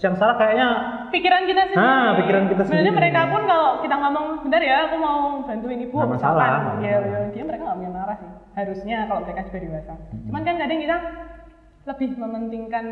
Yang 0.00 0.14
salah 0.16 0.40
kayaknya 0.40 0.68
pikiran 1.14 1.42
kita 1.44 1.62
sendiri. 1.64 1.80
Ah, 1.80 2.10
pikiran 2.18 2.44
kita 2.46 2.62
Sebenarnya 2.62 2.90
sendiri. 2.90 3.00
mereka 3.00 3.20
pun 3.30 3.42
kalau 3.44 3.68
kita 3.78 3.96
ngomong, 3.96 4.26
bentar 4.42 4.60
ya, 4.60 4.76
aku 4.84 4.96
mau 4.98 5.18
bantuin 5.42 5.80
ibu. 5.80 5.94
Misalkan. 5.94 6.12
masalah, 6.12 6.46
nggak 6.50 6.74
Ya, 6.80 6.92
masalah. 6.92 7.06
ya, 7.06 7.18
dia 7.30 7.42
mereka 7.42 7.62
nggak 7.64 7.78
punya 7.78 7.92
marah 7.92 8.16
sih. 8.16 8.30
Harusnya 8.52 8.96
kalau 9.04 9.20
mereka 9.22 9.40
sudah 9.44 9.60
dewasa. 9.60 9.94
Cuman 10.26 10.42
kan 10.42 10.54
kadang 10.56 10.80
kita 10.80 10.96
lebih 11.84 12.10
mementingkan 12.16 12.86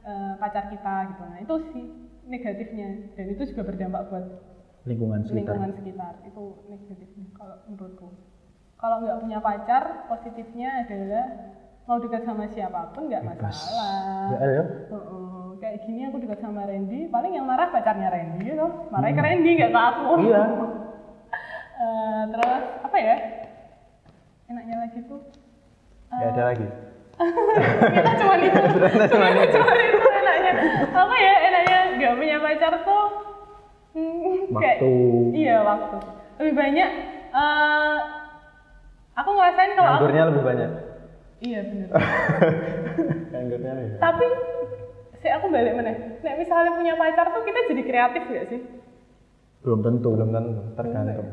eh, 0.00 0.32
pacar 0.36 0.64
kita 0.66 0.94
gitu. 1.08 1.22
Nah 1.22 1.38
itu 1.38 1.54
sih 1.70 1.84
negatifnya. 2.24 2.88
Dan 3.14 3.26
itu 3.30 3.42
juga 3.46 3.62
berdampak 3.64 4.02
buat 4.08 4.24
lingkungan 4.82 5.20
sekitar. 5.22 5.36
lingkungan 5.54 5.72
sekitar. 5.76 6.12
Itu 6.24 6.42
negatifnya 6.66 7.26
kalau 7.32 7.56
menurutku. 7.64 8.08
Kalau 8.74 8.96
nggak 8.98 9.18
punya 9.20 9.38
pacar, 9.38 9.82
positifnya 10.08 10.68
adalah 10.82 11.26
mau 11.90 11.98
dekat 11.98 12.22
sama 12.22 12.46
siapa 12.54 12.94
pun 12.94 13.10
nggak 13.10 13.26
masalah. 13.26 14.30
Ya, 14.38 14.46
ya. 14.46 14.64
Heeh, 14.94 15.46
kayak 15.58 15.78
gini 15.82 16.06
aku 16.06 16.22
dekat 16.22 16.38
sama 16.38 16.62
Randy, 16.62 17.10
paling 17.10 17.34
yang 17.34 17.50
marah 17.50 17.66
pacarnya 17.74 18.14
Randy 18.14 18.46
gitu. 18.46 18.66
Marahnya 18.94 19.18
ke 19.18 19.22
Randy 19.26 19.50
nggak 19.58 19.72
ke 19.74 19.80
aku. 19.90 20.10
Iya. 20.30 20.42
Eh, 21.80 22.22
terus 22.28 22.64
apa 22.84 22.96
ya? 23.00 23.16
Enaknya 24.52 24.84
lagi 24.84 25.00
tuh 25.08 25.16
Gak 26.12 26.28
ada 26.36 26.42
lagi. 26.52 26.68
kita 27.96 28.12
cuma 28.20 28.34
itu. 28.36 28.60
cuma, 29.16 29.26
cuma 29.32 29.72
itu 29.80 30.08
enaknya. 30.12 30.52
Apa 30.92 31.14
ya 31.16 31.34
enaknya 31.48 31.78
nggak 31.96 32.14
punya 32.20 32.36
pacar 32.36 32.72
tuh 32.84 33.04
hmm, 33.96 34.52
kayak 34.60 34.76
Waktu. 34.84 34.92
iya 35.32 35.56
waktu. 35.64 35.98
Lebih 36.36 36.52
banyak 36.52 36.90
eh 37.32 37.96
aku 39.16 39.30
ngerasain 39.32 39.72
kalau 39.72 39.90
aku 39.96 40.04
lebih 40.12 40.44
banyak. 40.44 40.89
Iya 41.40 41.60
bener. 41.64 41.88
Nganggurnya 43.32 43.72
lebih 43.76 43.90
banyak. 43.96 44.02
Tapi 44.04 44.26
saya 45.20 45.32
aku 45.40 45.46
balik 45.52 45.72
mana? 45.76 45.92
Nek 46.24 46.34
misalnya 46.40 46.70
punya 46.76 46.94
pacar 46.96 47.26
tuh 47.32 47.42
kita 47.44 47.60
jadi 47.72 47.82
kreatif 47.84 48.22
gak 48.28 48.46
sih? 48.48 48.60
Belum 49.60 49.80
tentu. 49.84 50.08
Belum 50.16 50.30
tentu, 50.32 50.60
tergantung. 50.76 51.28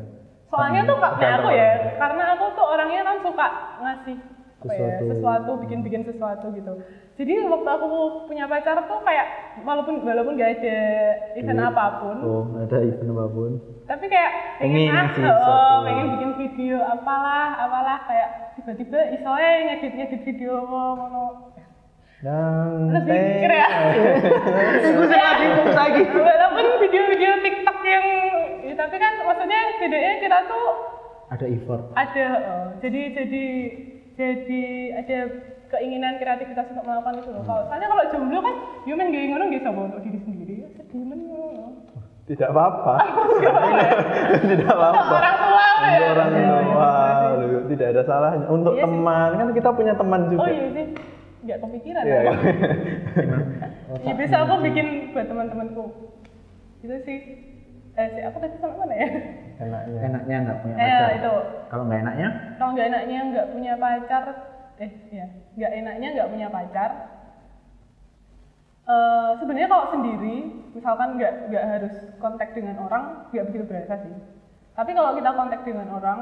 Soalnya 0.48 0.80
tuh 0.88 0.96
kak, 0.96 1.20
aku 1.20 1.52
ya, 1.52 2.00
karena 2.00 2.24
aku 2.32 2.44
tuh 2.56 2.64
orangnya 2.64 3.04
kan 3.04 3.16
suka 3.20 3.46
ngasih 3.84 4.16
apa 4.58 4.74
ya, 4.74 4.98
Sesuatu. 4.98 5.04
sesuatu, 5.08 5.50
bikin-bikin 5.62 6.02
sesuatu 6.02 6.50
gitu. 6.50 6.72
Jadi 7.14 7.32
waktu 7.46 7.68
aku 7.68 7.86
punya 8.26 8.44
pacar 8.44 8.74
tuh 8.84 8.98
kayak 9.00 9.26
walaupun 9.62 10.02
walaupun 10.02 10.34
gak 10.34 10.58
ada 10.58 10.78
event 11.32 11.54
Duit. 11.56 11.68
apa 11.68 11.84
pun, 11.98 12.16
Oh, 12.20 12.42
nggak 12.48 12.64
ada 12.66 12.78
event 12.84 13.10
apa 13.12 13.26
pun. 13.28 13.50
tapi 13.86 14.04
kayak 14.04 14.30
pengen 14.58 14.90
ah, 14.90 15.06
oh, 15.38 15.76
pengen 15.82 16.06
bikin 16.12 16.30
video 16.36 16.76
apalah, 16.80 17.54
apalah 17.56 17.98
kayak 18.04 18.28
tiba-tiba 18.54 18.98
isonya 19.14 19.50
ngedit 19.64 19.92
ngedit 19.94 20.20
video 20.24 20.52
mau 20.64 20.98
mau 20.98 21.28
Dan 22.18 22.90
lebih 22.90 23.14
kreatif. 23.40 24.02
Iku 24.82 25.02
sing 25.06 25.22
lagi. 25.70 26.02
Walaupun 26.10 26.64
video-video 26.82 27.30
TikTok 27.38 27.78
yang 27.86 28.06
ya, 28.60 28.74
tapi 28.74 28.96
kan 28.96 29.22
maksudnya 29.22 29.60
bedanya 29.78 30.12
kita 30.18 30.38
tuh 30.44 30.66
Ada 31.30 31.46
effort. 31.46 31.82
ada 31.94 32.26
eh, 32.34 32.66
jadi 32.82 33.00
jadi 33.14 33.44
jadi 34.18 34.62
ada 34.96 35.18
keinginan 35.68 36.18
kreativitas 36.18 36.66
untuk 36.68 36.82
melakukan 36.82 37.14
itu 37.16 37.30
loh. 37.30 37.42
Kalau 37.44 37.62
soalnya 37.64 37.86
kalau 37.86 38.04
jomblo 38.10 38.38
kan 38.40 38.54
yo 38.82 38.94
men 38.94 39.08
gak 39.08 39.24
ngono 39.26 39.44
nggak 39.46 39.62
sama 39.62 39.80
untuk 39.86 40.00
diri 40.02 40.18
sendiri. 40.18 40.54
ya 40.58 40.68
Sedih 40.74 41.02
men. 41.02 41.20
Tidak 42.26 42.44
apa-apa. 42.44 42.94
Tidak 44.50 44.68
apa-apa. 44.68 45.14
orang 45.14 45.36
tua 45.38 45.64
ya. 45.80 45.98
Orang 46.10 46.28
Iya, 46.28 46.36
iya, 46.36 46.56
tua, 46.60 46.92
iya 46.92 47.46
sih. 47.48 47.64
tidak 47.68 47.86
ada 47.88 48.02
salahnya. 48.04 48.46
Untuk 48.48 48.72
Iya 48.74 48.80
sih. 48.80 48.84
teman, 48.84 49.30
kan 49.32 49.48
kita 49.54 49.70
punya 49.72 49.94
teman 49.94 50.20
juga. 50.28 50.40
Oh 50.42 50.48
iya 50.48 50.66
sih. 50.68 50.86
Nggak 51.38 51.58
kepikiran 51.62 52.02
Iya, 52.04 52.18
ya. 52.18 52.32
Ya 54.02 54.12
bisa 54.12 54.36
aku 54.38 54.54
bikin 54.60 54.86
buat 55.10 55.26
teman-temanku. 55.26 55.84
Itu 56.82 56.96
sih. 57.02 57.18
Eh, 57.94 58.06
sih, 58.12 58.22
aku 58.22 58.36
tadi 58.38 58.54
sampai 58.58 58.76
mana 58.76 58.94
ya? 58.94 59.08
Enaknya. 59.58 60.00
Enaknya 60.00 60.36
nggak 60.40 60.58
punya 60.62 60.74
Eh, 60.74 60.82
pacar. 60.86 61.10
itu. 61.12 61.34
Kalau 61.68 61.84
nggak 61.84 62.00
enaknya, 62.00 62.28
kalau 62.56 62.70
nggak 62.72 62.88
enaknya 62.88 63.18
nggak 63.26 63.46
punya 63.50 63.72
pacar 63.76 64.24
eh 64.78 64.90
ya 65.10 65.26
nggak 65.54 65.72
enaknya 65.74 66.08
nggak 66.14 66.30
punya 66.30 66.48
pacar. 66.48 66.90
Eh 68.88 69.30
sebenarnya 69.36 69.68
kalau 69.68 69.86
sendiri 69.90 70.36
misalkan 70.72 71.08
nggak 71.14 71.32
nggak 71.46 71.64
harus 71.68 71.92
kontak 72.16 72.56
dengan 72.56 72.80
orang 72.80 73.04
nggak 73.28 73.44
begitu 73.46 73.64
berasa 73.64 74.00
sih. 74.00 74.14
Tapi 74.72 74.90
kalau 74.92 75.12
kita 75.12 75.30
kontak 75.30 75.60
dengan 75.62 75.88
orang 75.90 76.18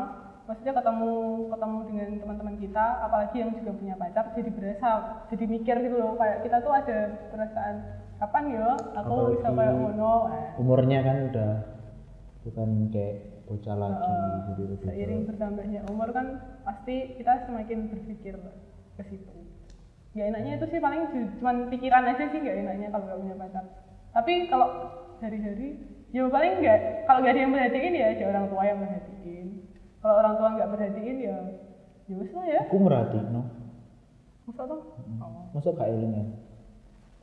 maksudnya 0.46 0.72
ketemu 0.72 1.12
ketemu 1.48 1.78
dengan 1.84 2.08
teman-teman 2.16 2.56
kita 2.56 2.86
apalagi 3.02 3.36
yang 3.36 3.50
juga 3.52 3.70
punya 3.72 3.94
pacar 3.94 4.30
jadi 4.32 4.50
berasa 4.50 4.88
jadi 5.26 5.44
mikir 5.44 5.76
gitu 5.80 5.96
loh 5.96 6.14
kayak 6.14 6.40
kita 6.40 6.56
tuh 6.58 6.72
ada 6.72 6.98
perasaan 7.28 7.76
kapan 8.16 8.44
ya? 8.50 8.66
Aku 8.96 9.14
Apalagi- 9.14 9.32
bisa 9.36 9.48
kayak 9.52 9.74
ngono. 9.76 10.14
Umurnya 10.56 10.98
kan 11.02 11.16
udah 11.28 11.50
bukan 12.46 12.94
kayak 12.94 13.42
bocah 13.50 13.74
lagi 13.74 14.06
Heeh. 14.06 14.38
jadi 14.46 14.62
lebih 14.70 14.86
seiring 14.86 15.22
bertambahnya 15.26 15.80
umur 15.90 16.08
kan 16.14 16.26
pasti 16.62 17.18
kita 17.18 17.42
semakin 17.50 17.90
berpikir 17.90 18.38
ke 18.94 19.02
situ. 19.10 19.34
Ya 20.14 20.30
enaknya 20.30 20.62
itu 20.62 20.66
sih 20.70 20.80
paling 20.80 21.10
cuman 21.42 21.68
pikiran 21.68 22.06
aja 22.06 22.24
sih 22.30 22.38
nggak 22.38 22.56
enaknya 22.62 22.88
kalau 22.94 23.04
nggak 23.10 23.18
punya 23.18 23.36
pacar. 23.36 23.64
Tapi 24.14 24.32
kalau 24.46 24.68
hari-hari 25.18 25.68
ya 26.14 26.30
paling 26.30 26.52
nggak 26.62 26.78
kalau 27.10 27.18
nggak 27.20 27.34
ada 27.34 27.42
yang 27.42 27.52
perhatiin 27.52 27.94
ya 27.98 28.06
ada 28.14 28.24
orang 28.30 28.46
tua 28.46 28.62
yang 28.62 28.78
perhatiin. 28.78 29.48
Kalau 29.98 30.14
orang 30.22 30.34
tua 30.38 30.48
nggak 30.54 30.70
perhatiin 30.70 31.16
ya 31.18 31.36
ya 32.06 32.14
lah 32.22 32.46
ya. 32.46 32.60
Aku 32.70 32.78
merhati 32.78 33.18
no 33.34 33.42
masa 34.46 34.62
tuh 34.62 34.78
oh, 35.18 35.50
masuk 35.50 35.74
gak 35.74 35.90
eling 35.90 36.22
ya? 36.22 36.26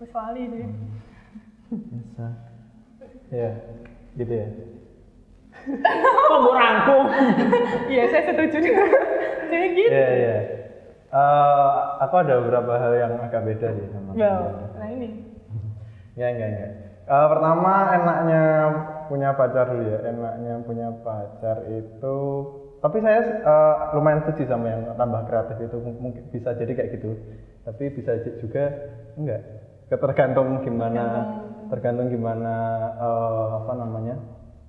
Wis 0.04 0.12
lali 0.12 0.44
sih 0.44 0.68
biasa. 1.88 2.26
Ya 3.32 3.52
gitu 4.20 4.34
ya 4.36 4.48
kok 5.64 6.40
mau 6.40 6.54
rangkum 6.54 7.06
iya 7.94 8.04
saya 8.08 8.24
setuju 8.28 8.58
jadi 9.48 9.68
gitu 9.78 9.92
Iya, 9.92 10.08
iya. 10.12 10.38
Eh, 11.14 11.70
aku 12.02 12.16
ada 12.20 12.42
beberapa 12.42 12.74
hal 12.74 12.94
yang 12.98 13.14
agak 13.22 13.46
beda 13.46 13.70
sih 13.70 13.86
sama 13.94 14.18
ya 14.18 14.34
kalian. 14.34 14.70
nah 14.74 14.88
ini 14.90 15.08
Enggak, 16.14 16.30
enggak, 16.30 16.50
enggak. 16.50 16.72
Eh, 17.04 17.28
pertama 17.28 17.74
enaknya 17.94 18.44
punya 19.06 19.30
pacar 19.34 19.66
dulu 19.68 19.84
ya. 19.84 20.00
Enaknya 20.08 20.54
punya 20.62 20.88
pacar 21.02 21.58
itu 21.70 22.18
tapi 22.80 22.98
saya 23.00 23.20
eh, 23.40 23.76
lumayan 23.94 24.22
setuju 24.22 24.44
sama 24.50 24.68
yang 24.68 24.82
tambah 24.94 25.22
kreatif 25.26 25.58
itu 25.62 25.78
mungkin 25.80 26.24
bisa 26.30 26.50
jadi 26.54 26.72
kayak 26.72 26.92
gitu. 26.98 27.14
Tapi 27.62 27.84
bisa 27.94 28.12
juga 28.38 28.64
enggak. 29.14 29.42
Tergantung 29.88 30.66
gimana 30.66 31.04
tergantung 31.70 32.10
gimana 32.10 32.54
eh, 32.98 33.46
apa 33.62 33.74
namanya? 33.78 34.16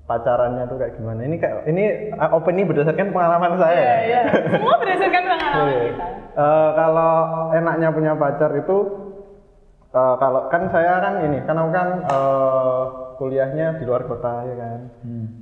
Pacarannya 0.05 0.65
tuh 0.67 0.77
kayak 0.77 0.95
gimana. 0.97 1.21
Ini 1.25 1.37
kayak 1.39 1.59
ini 1.67 1.85
eh, 2.13 2.31
opini 2.31 2.63
berdasarkan 2.63 3.09
pengalaman 3.11 3.57
saya. 3.57 3.73
iya 3.75 3.97
iya. 4.05 4.21
Semua 4.53 4.77
berdasarkan 4.77 5.23
pengalaman 5.25 5.67
Iya. 5.67 5.81
kita. 5.89 6.07
Eh, 6.35 6.71
kalau 6.75 7.13
enaknya 7.53 7.89
punya 7.91 8.13
pacar 8.15 8.51
itu 8.53 8.77
eh, 9.91 10.15
kalau 10.19 10.41
kan 10.49 10.63
saya 10.69 10.95
kan 11.01 11.15
ini 11.23 11.39
kan 11.43 11.57
aku 11.57 11.71
kan 11.71 11.89
eh, 12.05 12.83
kuliahnya 13.15 13.79
di 13.79 13.85
luar 13.87 14.05
kota 14.05 14.43
ya 14.43 14.55
kan? 14.59 14.79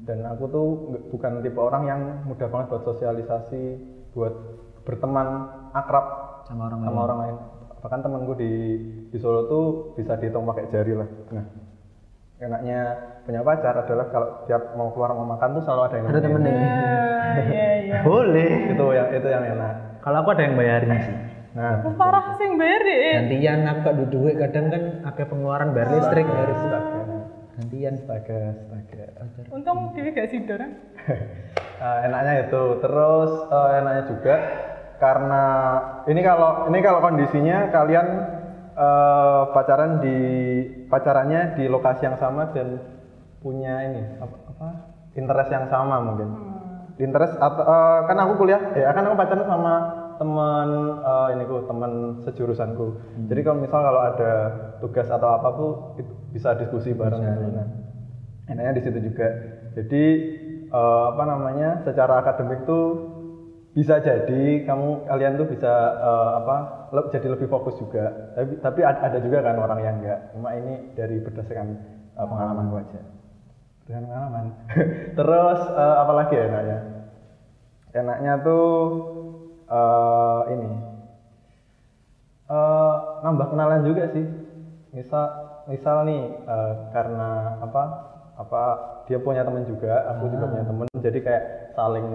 Dan 0.05 0.19
aku 0.29 0.45
tuh 0.47 0.67
bukan 1.09 1.41
tipe 1.41 1.57
orang 1.57 1.83
yang 1.85 2.01
mudah 2.23 2.47
banget 2.47 2.67
buat 2.69 2.85
sosialisasi 2.85 3.63
buat 4.13 4.35
berteman 4.85 5.49
akrab 5.73 6.07
sama 6.45 6.69
orang 6.69 6.81
sama 6.81 6.93
lain. 6.93 7.03
orang 7.03 7.19
lain. 7.19 7.37
Bahkan 7.83 7.99
temanku 7.99 8.33
di 8.37 8.53
di 9.11 9.19
Solo 9.19 9.49
tuh 9.49 9.65
bisa 9.97 10.15
dihitung 10.15 10.45
pakai 10.45 10.71
jari 10.71 10.95
lah. 10.95 11.09
Nah 11.33 11.47
enaknya 12.43 12.81
punya 13.23 13.41
pacar 13.47 13.75
adalah 13.87 14.07
kalau 14.11 14.29
tiap 14.51 14.75
mau 14.75 14.91
keluar 14.91 15.15
mau 15.15 15.27
makan 15.31 15.55
tuh 15.55 15.63
selalu 15.63 15.83
ada 15.87 15.95
yang 15.95 16.07
ada 16.11 16.19
nemenin. 16.19 16.27
temennya 16.27 16.55
Ah, 17.23 17.35
iya 17.47 17.69
iya. 17.87 17.99
Boleh. 18.09 18.51
Itu 18.75 18.87
yang 18.91 19.09
itu 19.15 19.29
yang 19.31 19.45
enak. 19.47 19.73
Kalau 20.03 20.17
aku 20.27 20.29
ada 20.35 20.43
yang 20.43 20.55
bayarin 20.59 20.91
sih. 21.07 21.17
Nah. 21.53 21.85
Wah, 21.85 21.95
parah 22.01 22.27
sih 22.41 22.49
beri 22.57 23.13
gantian 23.13 23.69
aku 23.69 23.79
gak 23.85 23.95
duit 24.01 24.11
duit 24.11 24.35
kadang 24.41 24.73
kan 24.73 24.83
akeh 25.05 25.27
pengeluaran 25.29 25.77
bayar 25.77 25.89
listrik 25.95 26.27
bayar 26.27 26.51
astaga. 26.51 27.01
Gantian. 27.61 27.95
Astaga 28.01 28.41
astaga. 28.57 29.05
Untung 29.53 29.79
dewi 29.95 30.11
gak 30.11 30.29
kan 30.33 30.71
Eh, 31.83 31.99
enaknya 32.07 32.47
itu. 32.47 32.63
Terus 32.79 33.31
eh, 33.51 33.71
enaknya 33.83 34.03
juga 34.07 34.35
karena 35.03 35.45
ini 36.07 36.21
kalau 36.23 36.71
ini 36.71 36.79
kalau 36.79 37.01
kondisinya 37.03 37.75
kalian 37.75 38.07
eh, 38.73 39.43
pacaran 39.53 40.01
di 40.01 40.19
pacarannya 40.89 41.57
di 41.57 41.65
lokasi 41.69 42.09
yang 42.09 42.17
sama 42.17 42.51
dan 42.57 42.81
punya 43.43 43.85
ini 43.91 44.03
apa, 44.23 44.37
apa? 44.49 44.69
Interest 45.17 45.51
yang 45.53 45.67
sama 45.69 46.01
mungkin. 46.01 46.29
Interest 46.97 47.37
atau 47.37 47.63
eh, 47.65 48.01
kan 48.09 48.17
aku 48.25 48.33
kuliah 48.41 48.63
ya 48.73 48.93
kan 48.97 49.05
aku 49.09 49.17
pacaran 49.17 49.47
sama 49.47 49.75
teman 50.17 50.69
eh, 51.03 51.29
ini 51.37 51.43
ku 51.45 51.57
teman 51.69 51.93
sejurusanku. 52.25 52.87
Jadi 53.29 53.41
kalau 53.45 53.59
misal 53.61 53.81
kalau 53.85 54.03
ada 54.03 54.33
tugas 54.81 55.09
atau 55.11 55.29
apa 55.37 55.49
tuh 55.57 55.73
itu 56.01 56.13
bisa 56.33 56.57
diskusi 56.57 56.97
bareng 56.97 57.21
gitu. 57.21 57.49
Nah, 57.53 57.69
enaknya 58.49 58.73
di 58.79 58.83
situ 58.83 58.99
juga. 59.05 59.29
Jadi 59.77 60.05
eh, 60.73 61.05
apa 61.13 61.25
namanya 61.29 61.85
secara 61.85 62.25
akademik 62.25 62.65
tuh 62.65 63.12
bisa 63.73 63.97
jadi 64.05 64.69
kamu 64.69 65.09
kalian 65.09 65.41
tuh 65.41 65.49
bisa 65.49 65.73
eh, 65.97 66.31
apa 66.45 66.57
le- 66.93 67.09
jadi 67.15 67.27
lebih 67.33 67.49
fokus 67.49 67.75
juga. 67.81 68.33
Tapi 68.37 68.61
tapi 68.61 68.81
ad- 68.85 69.01
ada 69.01 69.19
juga 69.25 69.41
kan 69.41 69.57
orang 69.57 69.81
yang 69.81 69.95
enggak 70.01 70.19
cuma 70.37 70.53
ini 70.53 70.93
dari 70.93 71.17
berdasarkan 71.25 71.69
eh, 72.21 72.27
pengalaman 72.29 72.67
gua 72.69 72.81
aja. 72.85 73.01
Dengan 73.89 74.03
pengalaman. 74.09 74.45
Terus 75.19 75.61
eh, 75.73 75.97
apa 76.05 76.13
lagi 76.13 76.35
ya 76.37 76.45
enaknya? 76.53 76.79
Enaknya 77.93 78.33
tuh 78.41 78.73
eh, 79.69 80.41
ini. 80.55 80.71
Eh, 82.51 82.95
nambah 83.25 83.47
kenalan 83.55 83.83
juga 83.87 84.05
sih. 84.13 84.27
Misal 84.93 85.25
misal 85.71 86.05
nih 86.05 86.23
eh, 86.45 86.73
karena 86.93 87.57
apa 87.65 87.83
apa 88.37 88.63
dia 89.09 89.19
punya 89.23 89.43
temen 89.47 89.65
juga 89.65 90.05
aku 90.13 90.29
juga 90.33 90.45
punya 90.51 90.65
temen. 90.67 90.87
Jadi 90.93 91.19
kayak 91.25 91.45
saling 91.77 92.07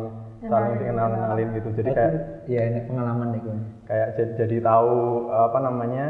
saling 0.41 0.78
kenal 0.78 1.08
kenalin. 1.10 1.47
gitu. 1.54 1.69
Jadi 1.73 1.89
kayak 1.91 2.12
ya 2.45 2.62
ini 2.65 2.80
pengalaman 2.86 3.28
nih 3.34 3.41
gue 3.41 3.58
kayak 3.88 4.08
jadi, 4.15 4.32
jadi 4.45 4.58
tahu 4.62 4.93
apa 5.30 5.58
namanya 5.60 6.06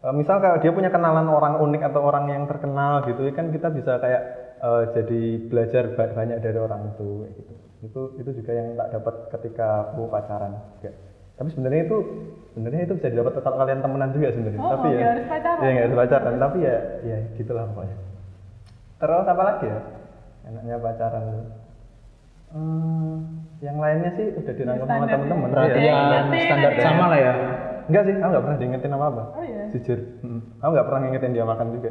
eh, 0.00 0.14
misal 0.14 0.38
kalau 0.38 0.58
dia 0.58 0.70
punya 0.70 0.90
kenalan 0.90 1.26
orang 1.26 1.58
unik 1.58 1.82
atau 1.90 2.00
orang 2.02 2.24
yang 2.28 2.42
terkenal 2.46 3.02
gitu 3.04 3.26
kan 3.32 3.50
kita 3.50 3.68
bisa 3.68 3.98
kayak 3.98 4.22
eh, 4.60 4.82
jadi 4.94 5.20
belajar 5.48 5.84
ba- 5.94 6.14
banyak 6.14 6.38
dari 6.38 6.58
orang 6.58 6.94
itu 6.94 7.08
kayak 7.24 7.34
gitu. 7.38 7.52
Itu 7.82 8.00
itu 8.14 8.30
juga 8.38 8.52
yang 8.54 8.68
tak 8.78 8.88
dapat 8.94 9.14
ketika 9.34 9.66
aku 9.90 10.06
pacaran 10.06 10.52
juga. 10.78 10.94
Tapi 11.34 11.48
sebenarnya 11.50 11.82
itu 11.90 11.96
sebenarnya 12.54 12.82
itu 12.86 12.94
bisa 12.94 13.08
didapat 13.10 13.32
kalau 13.42 13.58
kalian 13.58 13.80
temenan 13.82 14.10
juga 14.14 14.28
sebenarnya. 14.30 14.60
Oh, 14.62 14.70
tapi 14.70 14.86
ya 14.92 14.98
harus 15.10 15.26
pacaran. 15.26 15.58
ya 15.58 15.68
nggak 15.72 15.84
harus 15.90 15.98
pacaran. 15.98 16.34
Tapi 16.38 16.58
ya 16.62 16.76
ya 17.02 17.18
gitulah 17.34 17.64
pokoknya. 17.72 17.96
Terus 19.02 19.26
apa 19.26 19.42
lagi 19.42 19.66
ya? 19.66 19.80
Enaknya 20.46 20.76
pacaran. 20.78 21.22
tuh 21.26 21.44
Hmm, 22.52 23.14
yang 23.58 23.76
lainnya 23.76 24.10
sih 24.12 24.26
udah 24.34 24.52
dirangkum 24.52 24.84
sama 24.84 25.06
temen-temen 25.06 25.48
ya. 25.48 25.48
Iya. 25.48 25.56
perhatian 25.56 25.94
Ingetin 25.96 26.40
standar 26.44 26.72
sama 26.78 27.04
lah 27.08 27.18
ya 27.18 27.32
Enggak 27.82 28.02
sih, 28.06 28.14
aku 28.14 28.28
nggak 28.30 28.44
pernah 28.46 28.58
diingetin 28.58 28.92
apa 28.92 29.06
apa. 29.08 29.22
Oh 29.34 29.42
iya? 29.42 29.62
Jujur, 29.68 29.98
Mm. 30.22 30.40
aku 30.60 30.70
nggak 30.70 30.86
pernah 30.86 31.00
ngingetin 31.02 31.32
dia 31.32 31.44
makan 31.44 31.66
juga. 31.74 31.90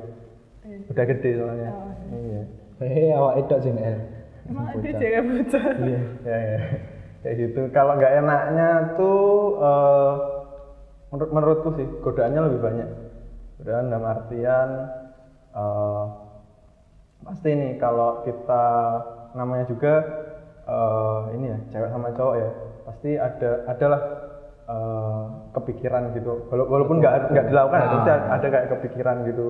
Udah 0.88 1.04
gede 1.04 1.30
soalnya. 1.36 1.70
Iya. 2.10 2.42
hehe 2.80 3.04
awak 3.12 3.34
itu 3.38 3.56
sih 3.60 3.72
El 3.72 3.98
emang 4.44 4.66
ada 4.68 4.90
jaga 4.92 5.20
bocah 5.22 5.64
Iya. 5.78 6.00
Ya, 6.24 6.38
ya. 6.40 6.60
Kayak 7.22 7.36
gitu. 7.38 7.62
Kalau 7.70 7.94
nggak 7.94 8.14
enaknya 8.18 8.70
tuh, 8.96 9.22
eh, 9.60 10.14
menurut 11.10 11.32
menurutku 11.32 11.70
sih 11.76 11.86
godaannya 12.02 12.42
lebih 12.42 12.60
banyak. 12.60 12.90
Godaan 13.58 13.86
dalam 13.90 14.06
artian 14.08 14.70
eh, 15.52 16.04
pasti 17.22 17.50
nih 17.52 17.78
kalau 17.78 18.24
kita 18.24 18.66
namanya 19.34 19.68
juga 19.68 19.94
eh, 20.64 21.22
ini 21.36 21.46
ya 21.48 21.58
cewek 21.70 21.90
sama 21.90 22.08
cowok 22.12 22.36
ya 22.38 22.50
pasti 22.82 23.10
ada 23.16 23.52
adalah 23.66 24.02
eh, 24.66 25.24
kepikiran 25.52 26.04
gitu. 26.14 26.48
Wala- 26.48 26.70
walaupun 26.70 26.98
nggak 27.00 27.14
nggak 27.30 27.46
dilakukan 27.48 27.80
ya, 27.80 27.88
pasti 27.92 28.10
ada 28.12 28.48
kayak 28.48 28.68
kepikiran 28.72 29.16
gitu 29.28 29.48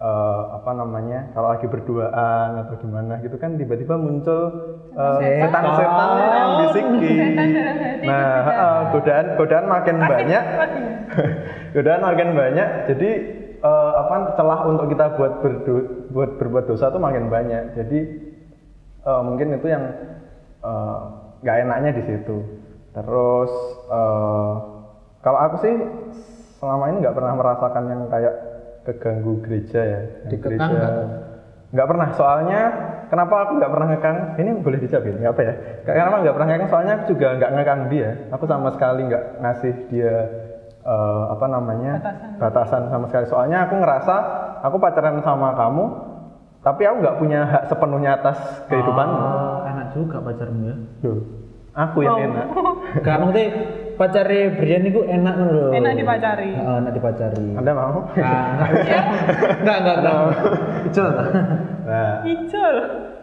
eh, 0.00 0.42
apa 0.56 0.70
namanya 0.72 1.18
kalau 1.32 1.48
lagi 1.52 1.66
berduaan 1.66 2.48
atau 2.56 2.74
gimana 2.80 3.20
gitu 3.20 3.36
kan 3.36 3.54
tiba-tiba 3.54 3.94
muncul 3.94 4.42
setan-setan 5.20 6.08
yang 6.18 6.50
bisikin 6.58 6.98
Setan. 7.36 7.48
Dalam 7.52 7.76
hati 7.78 8.06
nah 8.08 8.24
eh, 8.48 8.80
godaan 8.90 9.26
godaan 9.36 9.66
makin 9.68 9.96
banyak. 10.00 10.42
Waduh. 10.42 10.88
godaan 11.76 12.02
makin 12.02 12.28
banyak 12.32 12.68
jadi 12.88 13.10
eh, 13.60 13.92
apa 14.00 14.14
celah 14.34 14.60
untuk 14.66 14.86
kita 14.88 15.04
buat 15.14 15.32
berdu, 15.44 15.76
buat 16.10 16.30
berbuat 16.40 16.64
dosa 16.66 16.88
tuh 16.88 16.98
makin 16.98 17.28
banyak. 17.28 17.76
Jadi 17.76 17.98
eh, 19.04 19.22
mungkin 19.22 19.52
itu 19.52 19.68
yang 19.68 19.84
eh, 20.64 20.98
nggak 21.40 21.56
enaknya 21.66 21.90
di 21.96 22.02
situ. 22.04 22.36
Terus 22.92 23.52
eh, 23.88 24.54
kalau 25.20 25.38
aku 25.38 25.56
sih 25.64 25.74
selama 26.60 26.92
ini 26.92 26.96
nggak 27.04 27.16
pernah 27.16 27.34
merasakan 27.36 27.84
yang 27.88 28.02
kayak 28.12 28.34
keganggu 28.84 29.40
gereja 29.44 29.80
ya. 29.80 30.00
Dikekang 30.28 30.70
gereja 30.72 30.90
nggak? 31.70 31.86
pernah. 31.86 32.08
Soalnya 32.18 32.60
kenapa 33.08 33.34
aku 33.46 33.52
nggak 33.60 33.72
pernah 33.72 33.86
ngekang? 33.94 34.16
Ini 34.36 34.50
boleh 34.60 34.78
dijawab 34.80 35.04
ya 35.06 35.14
nggak 35.16 35.32
apa 35.32 35.42
ya? 35.42 35.54
Kenapa 35.86 36.16
nggak 36.20 36.34
pernah 36.34 36.48
ngekang? 36.48 36.70
Soalnya 36.70 36.92
aku 36.98 37.04
juga 37.16 37.26
nggak 37.38 37.50
ngekang 37.56 37.80
dia. 37.88 38.10
Aku 38.34 38.44
sama 38.44 38.68
sekali 38.74 39.00
nggak 39.08 39.24
ngasih 39.40 39.72
dia 39.88 40.14
eh, 40.84 41.24
apa 41.30 41.46
namanya? 41.48 41.94
Batasan. 42.36 42.90
sama 42.92 43.06
sekali. 43.08 43.26
Soalnya 43.28 43.68
aku 43.68 43.74
ngerasa 43.78 44.14
aku 44.60 44.76
pacaran 44.76 45.20
sama 45.24 45.56
kamu 45.56 46.10
tapi 46.60 46.84
aku 46.84 46.96
nggak 47.00 47.16
punya 47.16 47.40
hak 47.48 47.64
sepenuhnya 47.72 48.20
atas 48.20 48.36
kehidupanmu. 48.68 49.16
Oh, 49.16 49.59
enak 49.90 49.98
juga 49.98 50.16
pacarmu 50.22 50.62
ya 50.62 50.76
Loh, 51.02 51.18
aku 51.72 51.98
yang 52.00 52.14
Oh. 52.14 52.24
enak 52.24 52.46
Gak 53.02 53.16
maksudnya 53.18 53.46
pacare 53.94 54.38
Brian 54.52 54.82
itu 54.82 55.00
enak 55.02 55.34
ngono 55.36 55.52
lho. 55.52 55.68
Enak 55.72 55.92
dipacari. 55.94 56.50
Heeh, 56.50 56.76
enak 56.80 56.92
dipacari. 56.92 57.46
anda 57.52 57.70
mau 57.70 58.08
Ah, 58.12 58.64
enggak, 58.64 59.02
enggak, 59.60 59.76
enggak, 59.76 59.96
enggak. 60.00 60.16
Ijol. 60.86 61.10
nah 61.84 62.12
Ijol. 62.24 62.76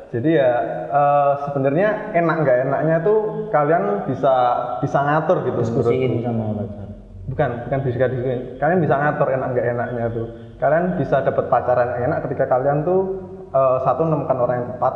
jadi 0.07 0.29
ya 0.31 0.51
eh, 0.87 1.31
sebenarnya 1.43 1.87
enak 2.13 2.35
nggak 2.39 2.57
enaknya 2.63 2.95
tuh 3.01 3.17
kalian 3.49 3.83
bisa 4.05 4.33
bisa 4.79 4.97
ngatur 5.01 5.37
gitu 5.43 5.59
Diskusiin 5.59 6.21
sama 6.21 6.45
pacar. 6.53 6.87
bukan 7.25 7.49
bukan 7.65 7.79
bisa 7.83 8.07
diskusiin 8.07 8.41
kalian 8.55 8.79
bisa 8.79 8.95
ngatur 8.95 9.27
enak 9.29 9.47
nggak 9.51 9.67
enaknya 9.67 10.05
tuh 10.09 10.25
kalian 10.57 10.95
bisa 10.95 11.19
dapat 11.19 11.45
pacaran 11.47 11.89
enak 11.99 12.23
ketika 12.23 12.45
kalian 12.47 12.85
tuh 12.85 13.01
eh, 13.49 13.77
satu 13.81 14.05
menemukan 14.05 14.37
orang 14.37 14.55
yang 14.57 14.69
tepat 14.71 14.93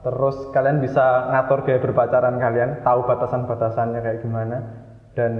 terus 0.00 0.48
kalian 0.50 0.80
bisa 0.80 1.28
ngatur 1.28 1.60
gaya 1.60 1.76
berpacaran 1.76 2.40
kalian 2.40 2.80
tahu 2.80 3.04
batasan-batasannya 3.04 4.00
kayak 4.00 4.18
gimana 4.24 4.56
dan 5.12 5.32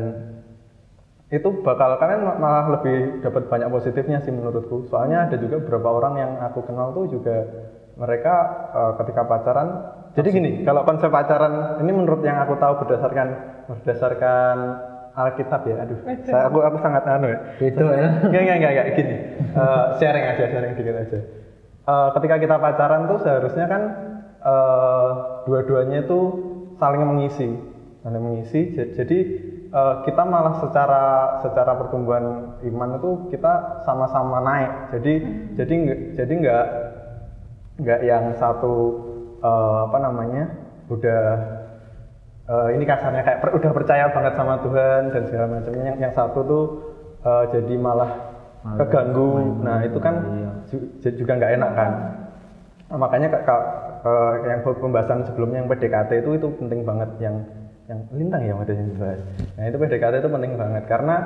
itu 1.30 1.62
bakal 1.62 1.94
kalian 1.96 2.26
ma- 2.26 2.36
malah 2.36 2.66
lebih 2.76 3.22
dapat 3.22 3.46
banyak 3.46 3.70
positifnya 3.70 4.18
sih 4.20 4.34
menurutku 4.34 4.84
soalnya 4.90 5.30
ada 5.30 5.38
juga 5.38 5.62
beberapa 5.62 5.88
orang 5.88 6.14
yang 6.18 6.32
aku 6.42 6.66
kenal 6.66 6.90
tuh 6.92 7.06
juga 7.08 7.46
mereka 7.94 8.34
eh, 8.74 8.92
ketika 9.00 9.22
pacaran 9.24 9.68
jadi 10.12 10.28
gini 10.28 10.50
kalau 10.66 10.82
konsep 10.82 11.08
pacaran 11.08 11.78
ini 11.80 11.90
menurut 11.94 12.20
yang 12.20 12.42
aku 12.42 12.58
tahu 12.58 12.82
berdasarkan 12.84 13.28
berdasarkan 13.70 14.56
Alkitab 15.10 15.62
ya 15.66 15.76
aduh 15.86 15.98
saya 16.26 16.50
aku 16.50 16.58
aku 16.60 16.76
sangat 16.78 17.02
anu 17.06 17.30
ya 17.30 17.38
Itu 17.58 17.82
ya. 17.82 18.08
Enggak, 18.26 18.40
enggak, 18.46 18.56
enggak, 18.58 18.72
enggak, 18.72 18.86
gini. 18.94 19.14
Eh, 19.50 19.84
sharing 19.98 20.24
aja, 20.24 20.44
sharing 20.46 20.72
dikit 20.78 20.94
aja. 20.96 21.18
Eh, 21.82 22.08
ketika 22.14 22.36
kita 22.38 22.56
pacaran 22.56 23.10
tuh 23.10 23.18
seharusnya 23.18 23.66
kan 23.66 23.82
eh, 24.40 25.10
dua-duanya 25.44 26.04
itu 26.04 26.20
saling 26.76 27.02
mengisi, 27.02 27.48
saling 28.00 28.22
mengisi. 28.22 28.72
Ja- 28.72 28.90
Jadi 28.92 29.18
eh, 29.70 29.94
kita 30.02 30.22
malah 30.24 30.58
secara 30.58 31.04
secara 31.40 31.72
pertumbuhan 31.76 32.56
iman 32.60 32.90
itu 32.96 33.10
kita 33.30 33.84
sama-sama 33.84 34.40
naik. 34.40 34.70
Jadi 34.92 35.12
jadi 35.54 35.72
enggak 35.74 35.98
jadi 36.16 36.32
enggak 36.34 36.66
enggak 37.78 38.00
yang 38.02 38.24
satu 38.34 38.74
eh, 39.38 39.78
apa 39.86 39.98
namanya 39.98 40.44
udah 40.88 41.22
eh, 42.46 42.68
ini 42.74 42.84
kasarnya 42.84 43.22
kayak 43.22 43.40
per- 43.40 43.54
udah 43.54 43.70
percaya 43.70 44.04
banget 44.10 44.34
sama 44.34 44.58
Tuhan 44.60 45.02
dan 45.08 45.22
segala 45.24 45.46
macamnya. 45.48 45.84
Yang 45.86 45.98
yang 46.00 46.12
satu 46.12 46.38
tuh 46.42 46.64
eh, 47.20 47.44
jadi 47.52 47.74
malah 47.76 48.12
keganggu. 48.76 49.28
nah 49.64 49.80
itu 49.80 49.98
kan 49.98 50.14
ju- 51.00 51.16
juga 51.16 51.32
nggak 51.32 51.52
enak 51.56 51.70
kan 51.72 51.90
Nah, 52.90 52.98
makanya 52.98 53.30
kak, 53.30 53.42
kak, 53.46 53.62
yang 54.50 54.60
pembahasan 54.66 55.22
sebelumnya 55.22 55.62
yang 55.62 55.70
PDKT 55.70 56.26
itu 56.26 56.30
itu 56.34 56.48
penting 56.58 56.82
banget 56.82 57.10
yang 57.22 57.38
yang 57.90 58.06
lintang 58.14 58.46
ya 58.46 58.54
ada 58.54 58.70
yang 58.70 58.86
dibahas. 58.94 59.20
Nah 59.58 59.64
itu 59.66 59.76
PDKT 59.82 60.14
itu 60.22 60.30
penting 60.30 60.52
banget 60.54 60.86
karena 60.86 61.16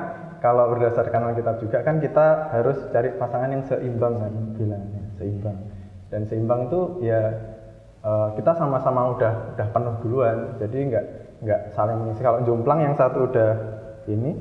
kalau 0.41 0.73
berdasarkan 0.73 1.29
Alkitab 1.29 1.61
juga 1.61 1.85
kan 1.85 2.01
kita 2.01 2.49
harus 2.49 2.77
cari 2.89 3.13
pasangan 3.21 3.53
yang 3.53 3.61
seimbang 3.69 4.17
kan 4.17 4.33
bilangnya 4.57 5.03
seimbang. 5.21 5.57
Dan 6.09 6.25
seimbang 6.25 6.65
itu 6.65 7.05
ya 7.05 7.21
eh, 8.01 8.27
kita 8.33 8.57
sama-sama 8.57 9.13
udah 9.13 9.53
udah 9.53 9.67
penuh 9.69 9.95
duluan. 10.01 10.37
Jadi 10.57 10.77
nggak 10.89 11.05
nggak 11.45 11.61
saling 11.77 12.01
mengisi. 12.01 12.25
Kalau 12.25 12.41
jomplang 12.41 12.81
yang 12.81 12.97
satu 12.97 13.29
udah 13.29 13.51
ini 14.09 14.33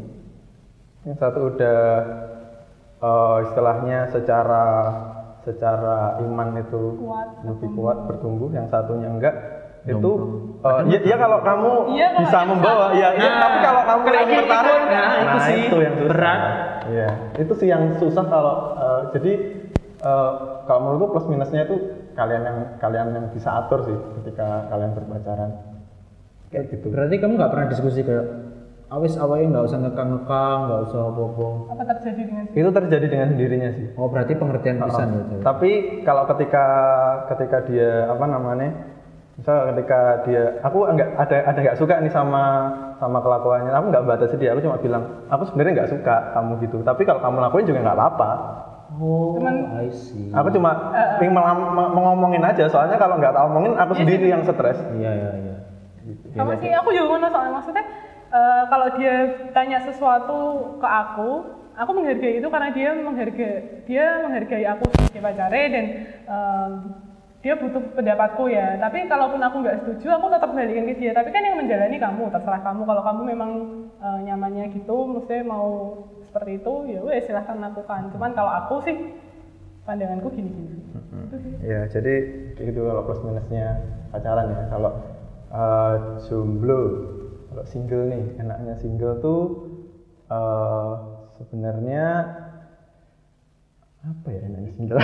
yang 1.05 1.17
satu 1.21 1.53
udah 1.53 1.81
eh, 3.05 3.37
istilahnya 3.53 4.09
secara 4.09 4.65
secara 5.45 6.19
iman 6.25 6.49
itu 6.59 6.83
Kuat, 6.99 7.29
lebih 7.45 7.69
kuat 7.77 7.99
bertumbuh 8.09 8.51
yang 8.51 8.67
satunya 8.73 9.09
enggak 9.13 9.35
itu 9.85 10.11
eh, 10.65 10.81
ya, 10.97 10.99
ya 11.05 11.17
kalau 11.21 11.45
kamu 11.45 11.71
Iya, 11.93 12.09
kalau 12.17 12.21
bisa 12.25 12.39
membawa 12.49 12.87
ya, 12.97 13.09
ya, 13.21 13.31
tapi 13.37 13.59
kalau 13.61 13.83
kamu 13.85 14.05
yang 14.09 14.29
tertarik 14.33 14.81
nah, 14.89 15.13
itu 15.21 15.39
sih 15.45 15.61
yang 15.69 15.95
susah. 16.01 16.09
berat. 16.09 16.41
Iya, 16.85 17.09
itu 17.37 17.53
sih 17.61 17.69
yang 17.69 17.83
susah 18.01 18.25
kalau 18.25 18.55
eh, 18.81 19.01
jadi 19.13 19.33
eh, 20.01 20.33
kalau 20.65 20.81
menurutku 20.89 21.21
plus 21.21 21.27
minusnya 21.29 21.69
itu 21.69 21.77
kalian 22.17 22.43
yang 22.49 22.59
kalian 22.81 23.07
yang 23.13 23.27
bisa 23.37 23.51
atur 23.61 23.85
sih 23.85 23.99
ketika 24.23 24.73
kalian 24.73 24.97
berpacaran 24.97 25.51
kayak 26.49 26.65
gitu. 26.73 26.87
Berarti 26.89 27.15
kamu 27.21 27.33
nggak 27.37 27.53
pernah 27.53 27.67
diskusi 27.69 28.01
kayak 28.01 28.27
awis 28.95 29.13
awalnya 29.17 29.47
nggak 29.51 29.67
usah 29.67 29.79
ngekang-ngekang, 29.81 30.59
nggak 30.65 30.81
usah 30.87 31.01
apa-apa. 31.05 31.49
Apa 31.69 31.83
terjadi 31.91 32.23
dengan 32.23 32.45
Itu 32.49 32.69
terjadi 32.71 33.07
dengan 33.07 33.27
sendirinya 33.31 33.71
sih. 33.73 33.87
Oh 33.95 34.07
berarti 34.07 34.33
pengertian 34.33 34.77
pisan 34.79 35.09
ya. 35.09 35.23
Cewek. 35.25 35.43
Tapi 35.43 35.71
kalau 36.03 36.23
ketika 36.31 36.65
ketika 37.29 37.59
dia 37.67 37.91
apa 38.07 38.25
namanya, 38.25 38.71
misal 39.35 39.57
ketika 39.75 40.01
dia, 40.23 40.43
aku 40.61 40.79
enggak 40.87 41.09
ada 41.17 41.37
ada 41.45 41.59
nggak 41.59 41.79
suka 41.79 41.95
nih 41.99 42.13
sama 42.13 42.43
sama 42.97 43.19
kelakuannya, 43.19 43.73
aku 43.73 43.87
nggak 43.91 44.05
batasi 44.07 44.37
dia, 44.39 44.55
aku 44.55 44.63
cuma 44.63 44.79
bilang, 44.79 45.03
aku 45.27 45.43
sebenarnya 45.51 45.73
nggak 45.75 45.91
suka 45.91 46.17
kamu 46.33 46.53
gitu. 46.63 46.77
Tapi 46.81 47.03
kalau 47.03 47.21
kamu 47.21 47.37
lakuin 47.43 47.67
juga 47.67 47.81
nggak 47.83 47.99
apa-apa. 47.99 48.31
Oh, 48.95 49.35
Cuman- 49.35 49.75
I 49.83 49.91
see. 49.91 50.31
Aku 50.31 50.55
cuma 50.55 50.71
pengen 51.19 51.35
melam- 51.35 51.75
me- 51.75 51.91
ngomongin 51.93 52.47
aja, 52.47 52.71
soalnya 52.71 52.95
kalau 52.95 53.19
nggak 53.19 53.35
tak 53.35 53.43
omongin 53.43 53.75
aku 53.75 53.93
sendiri 53.99 54.31
yang 54.31 54.47
stres. 54.47 54.79
Iya 54.95 55.11
iya 55.11 55.31
iya. 55.35 55.55
sama 56.37 56.53
sih 56.61 56.69
aku 56.69 56.93
juga 56.93 57.17
ngono 57.17 57.33
soalnya 57.33 57.53
maksudnya 57.57 57.81
eh, 58.35 58.63
kalau 58.67 58.89
dia 58.99 59.15
tanya 59.55 59.79
sesuatu 59.87 60.39
ke 60.83 60.89
aku 60.89 61.31
aku 61.75 61.91
menghargai 61.91 62.39
itu 62.39 62.49
karena 62.51 62.71
dia 62.71 62.91
menghargai 62.95 63.83
dia 63.87 64.07
menghargai 64.27 64.65
aku 64.67 64.85
sebagai 64.95 65.23
pacare 65.23 65.63
dan 65.71 65.85
em, 66.27 66.73
dia 67.45 67.61
butuh 67.61 67.93
pendapatku 67.93 68.49
ya. 68.49 68.81
Tapi 68.81 69.05
kalaupun 69.05 69.37
aku 69.37 69.61
nggak 69.61 69.85
setuju 69.85 70.17
aku 70.17 70.33
tetap 70.33 70.49
balikin 70.57 70.89
ke 70.89 70.97
dia. 70.97 71.13
Tapi 71.13 71.29
kan 71.29 71.45
yang 71.45 71.61
menjalani 71.61 72.01
kamu 72.01 72.33
terserah 72.33 72.65
kamu. 72.65 72.89
Kalau 72.89 73.03
kamu 73.05 73.21
memang 73.37 73.51
eh, 74.01 74.19
nyamannya 74.25 74.73
gitu 74.73 74.97
maksudnya 75.05 75.45
mau 75.45 75.69
seperti 76.25 76.65
itu 76.65 76.73
ya 76.89 77.01
wes 77.05 77.29
silahkan 77.29 77.61
lakukan. 77.61 78.09
Cuman 78.17 78.33
kalau 78.33 78.49
aku 78.49 78.75
sih 78.89 78.97
pandanganku 79.85 80.33
gini-gini. 80.33 80.89
Itu 81.29 81.37
sih. 81.45 81.53
Ya, 81.61 81.85
jadi 81.93 82.15
gitu 82.57 82.81
kalau 82.81 83.05
plus 83.05 83.21
minusnya 83.21 83.83
pacaran 84.09 84.49
ya. 84.49 84.63
Kalau 84.73 84.93
eh, 85.53 85.95
jomblo, 86.25 86.83
kalau 87.55 87.71
single 87.71 88.11
nih, 88.11 88.35
enaknya 88.43 88.75
single 88.83 89.23
tuh 89.23 89.71
eh, 90.27 90.93
sebenarnya 91.39 92.27
apa 94.03 94.27
ya 94.27 94.41
enaknya 94.43 94.73
single? 94.75 94.99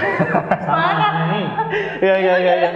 ya 2.03 2.15
ya 2.19 2.35
ya 2.43 2.55
ya. 2.59 2.71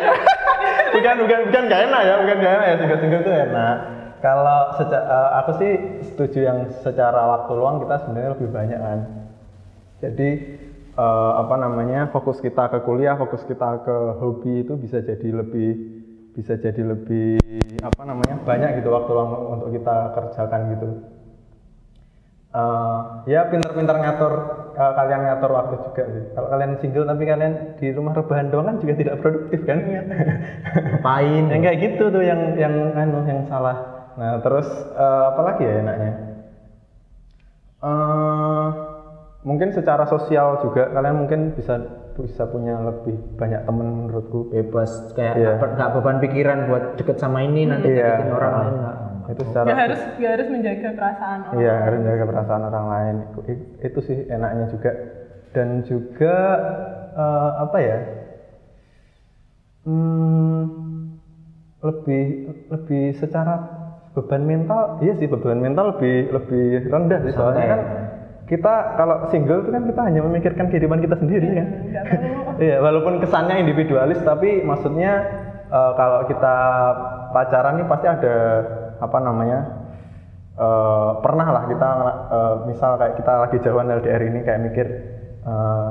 bukan 0.94 1.14
bukan 1.26 1.40
bukan 1.50 1.62
gak 1.66 1.82
enak 1.90 2.00
ya, 2.06 2.14
bukan 2.22 2.36
gak 2.38 2.54
enak 2.54 2.66
ya 2.70 2.76
single 2.78 3.00
single 3.02 3.22
tuh 3.26 3.34
enak. 3.34 3.76
Kalau 4.22 4.60
seca- 4.78 5.06
eh, 5.10 5.30
aku 5.42 5.50
sih 5.58 5.72
setuju 6.06 6.38
yang 6.46 6.58
secara 6.86 7.34
waktu 7.34 7.52
luang 7.58 7.82
kita 7.82 8.06
sebenarnya 8.06 8.30
lebih 8.38 8.48
banyak 8.54 8.78
kan. 8.78 8.98
Jadi 9.98 10.30
eh, 10.94 11.32
apa 11.34 11.54
namanya 11.58 12.14
fokus 12.14 12.38
kita 12.38 12.70
ke 12.70 12.78
kuliah, 12.86 13.18
fokus 13.18 13.42
kita 13.42 13.82
ke 13.82 14.22
hobi 14.22 14.62
itu 14.62 14.78
bisa 14.78 15.02
jadi 15.02 15.34
lebih 15.34 15.98
bisa 16.30 16.54
jadi 16.62 16.82
lebih 16.94 17.42
apa 17.84 18.02
namanya 18.08 18.40
banyak 18.40 18.80
gitu 18.80 18.88
waktu 18.88 19.10
luang 19.12 19.60
untuk 19.60 19.68
kita 19.76 20.16
kerjakan 20.16 20.60
gitu. 20.72 20.88
Eh, 22.54 22.98
ya 23.28 23.50
pinter-pinter 23.50 23.98
ngatur 23.98 24.32
eh, 24.78 24.92
kalian 24.94 25.22
ngatur 25.28 25.50
waktu 25.52 25.74
juga 25.84 26.02
sih. 26.08 26.24
Kalau 26.32 26.48
kalian 26.48 26.72
single 26.80 27.06
tapi 27.10 27.22
kalian 27.28 27.54
di 27.76 27.86
rumah 27.92 28.16
rebahan 28.16 28.48
doang 28.48 28.66
kan 28.72 28.76
juga 28.80 28.94
tidak 28.96 29.20
produktif 29.20 29.60
kan? 29.68 29.78
Ngapain? 29.84 31.44
yang 31.52 31.60
kayak 31.60 31.78
gitu 31.82 32.04
tuh 32.08 32.22
yang 32.24 32.56
yang 32.56 32.74
anu 32.96 33.26
yang 33.28 33.44
salah. 33.50 34.08
Nah 34.16 34.40
terus 34.40 34.70
eh, 34.96 35.24
apa 35.34 35.40
lagi 35.44 35.62
ya 35.68 35.74
enaknya? 35.84 36.12
Eh, 37.84 38.66
mungkin 39.44 39.68
secara 39.76 40.08
sosial 40.08 40.64
juga 40.64 40.88
kalian 40.88 41.20
mungkin 41.20 41.52
bisa 41.52 42.03
bisa 42.22 42.46
punya 42.46 42.78
lebih 42.78 43.16
banyak 43.34 43.66
temen 43.66 43.88
menurutku. 44.06 44.46
bebas 44.54 44.90
kayak 45.18 45.34
Iya. 45.34 45.52
nggak 45.58 45.90
beban 45.98 46.16
pikiran 46.22 46.58
buat 46.70 46.84
deket 46.94 47.16
sama 47.18 47.42
ini 47.42 47.66
nanti 47.66 47.90
Iya. 47.90 48.22
deketin 48.22 48.30
orang 48.30 48.54
lain 48.54 48.74
nggak. 48.78 48.96
Itu 49.24 49.42
secara 49.50 49.66
Gak 49.66 49.80
harus 49.88 50.00
gak 50.14 50.32
harus 50.36 50.48
menjaga 50.52 50.88
perasaan 50.94 51.38
orang 51.48 51.58
Iya, 51.58 51.74
harus 51.82 51.98
menjaga 51.98 52.24
perasaan 52.30 52.62
orang 52.62 52.86
lain. 52.86 53.14
Itu, 53.24 53.38
itu 53.82 53.98
sih 54.04 54.18
enaknya 54.28 54.64
juga. 54.70 54.90
Dan 55.50 55.68
juga 55.82 56.36
eh, 57.14 57.50
apa 57.58 57.78
ya? 57.78 57.98
Hmm, 59.84 60.60
lebih 61.84 62.24
lebih 62.72 63.04
secara 63.12 63.54
beban 64.16 64.42
mental, 64.42 64.96
iya 65.02 65.12
sih 65.18 65.28
beban 65.28 65.60
mental 65.60 65.92
lebih 65.92 66.32
lebih 66.32 66.88
rendah 66.88 67.18
sih 67.20 67.34
soalnya 67.34 67.64
kan 67.68 67.80
kita 68.44 69.00
kalau 69.00 69.24
single 69.32 69.64
itu 69.64 69.70
kan 69.72 69.82
kita 69.88 70.00
hanya 70.04 70.20
memikirkan 70.20 70.66
kehidupan 70.68 71.00
kita 71.00 71.16
sendiri 71.16 71.48
kan. 71.56 71.68
Perlu 72.04 72.32
Iya, 72.64 72.76
walaupun 72.78 73.18
kesannya 73.18 73.56
individualis 73.64 74.20
tapi 74.22 74.62
maksudnya 74.62 75.12
eh, 75.68 75.92
kalau 75.96 76.28
kita 76.28 76.56
pacaran 77.32 77.80
nih 77.80 77.86
pasti 77.88 78.06
ada 78.06 78.36
apa 79.00 79.18
namanya? 79.18 79.60
eh, 80.54 81.10
pernah 81.18 81.48
lah 81.50 81.64
kita 81.66 81.88
eh, 82.30 82.54
misal 82.70 82.90
kayak 83.00 83.14
kita 83.18 83.32
lagi 83.48 83.56
jauhan 83.58 83.90
LDR 83.90 84.22
ini 84.22 84.40
kayak 84.46 84.60
mikir 84.70 84.86
eh, 85.42 85.88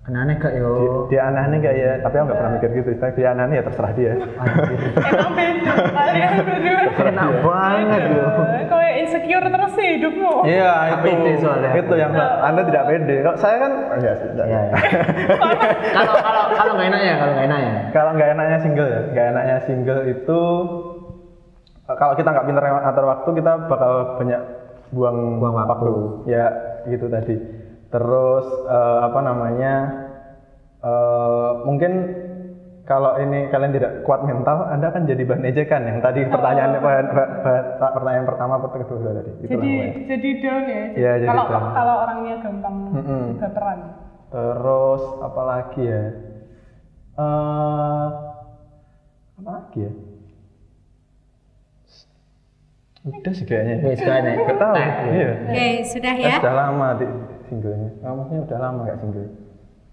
Aneh-aneh 0.00 0.40
gak 0.40 0.56
yo? 0.56 1.04
Dia 1.12 1.28
aneh-aneh 1.28 1.60
gak 1.60 1.76
ya? 1.76 1.92
Tapi 2.00 2.14
aku 2.16 2.24
nggak 2.32 2.38
pernah 2.40 2.52
mikir 2.56 2.70
gitu. 2.72 2.88
Tapi 2.96 3.12
dia 3.20 3.36
aneh 3.36 3.52
ya 3.52 3.62
terserah 3.68 3.92
dia. 3.92 4.12
Anjir. 4.16 4.78
Emang 4.96 5.32
beda, 5.36 5.72
kalian 5.92 6.32
berdua. 6.40 6.82
Enak 7.04 7.30
banget 7.44 8.02
yo. 8.08 8.26
Kau 8.72 8.80
yang 8.80 8.96
insecure 9.04 9.46
terus 9.52 9.72
sih 9.76 9.86
hidupmu. 10.00 10.32
Iya 10.48 10.72
Nggak 10.72 11.00
pede 11.04 11.32
soalnya. 11.44 11.70
Itu 11.76 11.94
yang 12.00 12.12
Anda 12.16 12.62
tidak 12.64 12.84
pede. 12.88 13.16
Kalau 13.20 13.36
saya 13.36 13.56
kan, 13.60 13.72
oh, 13.76 13.98
iya, 14.00 14.12
tidak. 14.16 14.46
Iya. 14.48 14.60
iya. 14.64 14.76
Kalau 16.00 16.14
kalau 16.16 16.42
kalau 16.56 16.72
nggak 16.80 16.88
enaknya, 16.88 17.14
kalau 17.20 17.32
nggak 17.36 17.46
enaknya. 17.50 17.72
Kalau 17.92 18.10
nggak 18.16 18.30
enaknya 18.32 18.58
single 18.64 18.88
ya, 18.88 19.00
nggak 19.12 19.26
enaknya 19.36 19.56
single 19.68 20.02
itu 20.08 20.40
kalau 21.90 22.14
kita 22.14 22.28
nggak 22.30 22.46
pintar 22.46 22.64
atur 22.86 23.04
waktu 23.10 23.30
kita 23.42 23.52
bakal 23.66 23.92
banyak 24.16 24.40
buang, 24.94 25.18
Buang 25.42 25.54
waktu. 25.60 25.92
Ya 26.24 26.46
gitu 26.88 27.10
tadi. 27.12 27.59
Terus 27.90 28.46
eh, 28.64 28.98
apa 29.02 29.20
namanya? 29.20 29.74
eh, 30.80 31.50
mungkin 31.62 31.92
kalau 32.82 33.14
ini 33.18 33.46
kalian 33.46 33.70
tidak 33.70 33.92
kuat 34.02 34.22
mental, 34.22 34.66
anda 34.66 34.90
akan 34.90 35.06
jadi 35.06 35.22
bahan 35.22 35.44
ejekan 35.44 35.82
yang 35.84 35.98
tadi 36.00 36.26
pertanyaan 36.26 36.74
bahan, 36.74 37.06
bahan- 37.06 37.38
bahan- 37.76 37.94
pertanyaan 37.94 38.26
pertama 38.26 38.54
pertanyaan 38.58 38.88
kedua 38.88 39.12
tadi. 39.12 39.30
Jadi 39.44 39.54
namanya. 39.54 39.92
jadi 40.08 40.28
down 40.36 40.64
ya. 40.64 40.84
Iya, 40.90 41.12
jadi 41.20 41.28
kalau 41.28 41.44
down. 41.46 41.70
kalau 41.70 41.94
orangnya 42.00 42.34
gampang 42.40 42.76
Mm-mm. 42.90 43.24
baperan. 43.36 43.78
Terus 44.26 45.02
apa 45.20 45.42
lagi 45.44 45.82
ya? 45.84 46.02
Eh 47.12 48.06
apa 49.36 49.50
lagi 49.52 49.78
ya? 49.80 49.92
Udah 53.00 53.32
sih 53.32 53.44
kayaknya. 53.44 53.74
Wes 53.82 53.96
kayaknya. 53.98 54.32
Gak 54.40 54.58
tahu. 54.58 54.74
Nah, 54.74 54.88
Iya. 55.08 55.30
Oke, 55.46 55.66
sudah 55.86 56.12
Eh, 56.12 56.22
ya. 56.22 56.34
Sudah 56.36 56.54
lama 56.54 56.88
di 56.96 57.06
singlenya. 57.50 57.90
Oh, 58.06 58.14
maksudnya 58.22 58.46
udah 58.46 58.58
lama 58.62 58.80
gak 58.86 58.98
single. 59.02 59.28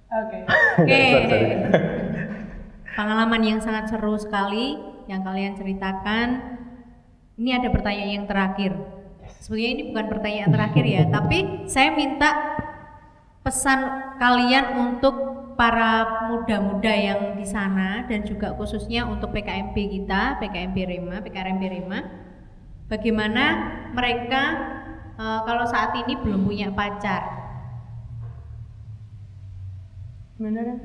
Oke. 0.08 0.38
Oke. 0.86 1.02
Sorry, 1.12 1.26
sorry. 1.28 1.48
Pengalaman 2.93 3.41
yang 3.43 3.60
sangat 3.60 3.89
seru 3.91 4.15
sekali 4.15 4.78
yang 5.10 5.22
kalian 5.26 5.58
ceritakan. 5.58 6.58
Ini 7.38 7.62
ada 7.62 7.70
pertanyaan 7.70 8.24
yang 8.24 8.28
terakhir. 8.30 8.74
Sebenarnya 9.43 9.70
ini 9.70 9.84
bukan 9.93 10.08
pertanyaan 10.10 10.50
terakhir 10.50 10.86
ya, 10.88 11.04
tapi 11.15 11.67
saya 11.70 11.93
minta 11.93 12.30
pesan 13.46 13.80
kalian 14.17 14.65
untuk 14.76 15.15
para 15.58 16.26
muda-muda 16.30 16.93
yang 16.93 17.34
di 17.38 17.46
sana 17.46 18.06
dan 18.06 18.22
juga 18.26 18.54
khususnya 18.54 19.06
untuk 19.06 19.34
PKMP 19.34 19.76
kita, 19.89 20.38
PKMP 20.41 20.78
Rema, 20.86 21.22
PKRMP 21.22 21.63
Rema. 21.65 22.00
Bagaimana 22.88 23.43
mereka 23.91 24.43
eh, 25.17 25.39
kalau 25.43 25.65
saat 25.70 25.93
ini 26.02 26.17
belum 26.17 26.46
punya 26.46 26.74
pacar? 26.74 27.37
Bener 30.38 30.63
ya? 30.63 30.78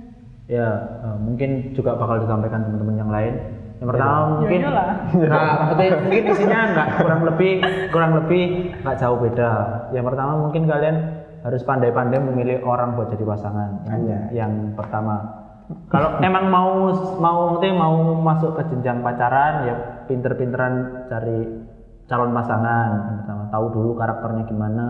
Ya, 0.50 0.68
eh, 1.06 1.16
mungkin 1.22 1.72
juga 1.72 1.94
bakal 1.94 2.24
disampaikan 2.24 2.66
teman-teman 2.66 2.96
yang 2.98 3.12
lain. 3.12 3.34
Yang 3.78 3.88
pertama 3.94 4.18
mungkin 4.38 4.60
Ya. 4.62 4.70
Nah, 5.32 5.74
mungkin, 5.74 5.90
mungkin 6.06 6.22
isinya 6.30 6.60
nggak 6.70 6.88
kurang 7.02 7.22
lebih 7.26 7.52
kurang 7.90 8.12
lebih 8.22 8.42
nggak 8.82 8.96
jauh 8.98 9.18
beda. 9.18 9.50
Yang 9.90 10.04
pertama 10.12 10.32
mungkin 10.38 10.62
kalian 10.70 10.96
harus 11.42 11.62
pandai-pandai 11.66 12.22
memilih 12.22 12.62
orang 12.62 12.94
buat 12.94 13.10
jadi 13.10 13.26
pasangan. 13.26 13.70
Yang, 13.90 13.94
Anjay. 13.98 14.22
yang 14.38 14.52
pertama. 14.78 15.14
Kalau 15.90 16.18
emang 16.28 16.46
mau 16.46 16.94
mau 17.18 17.38
nanti 17.58 17.68
mau 17.74 17.94
masuk 18.22 18.54
ke 18.54 18.62
jenjang 18.70 19.02
pacaran 19.02 19.66
ya 19.66 19.74
pinter-pinteran 20.06 21.06
cari 21.10 21.38
calon 22.06 22.30
pasangan. 22.30 22.88
Yang 23.10 23.16
pertama 23.26 23.42
tahu 23.50 23.66
dulu 23.74 23.90
karakternya 23.98 24.44
gimana. 24.46 24.86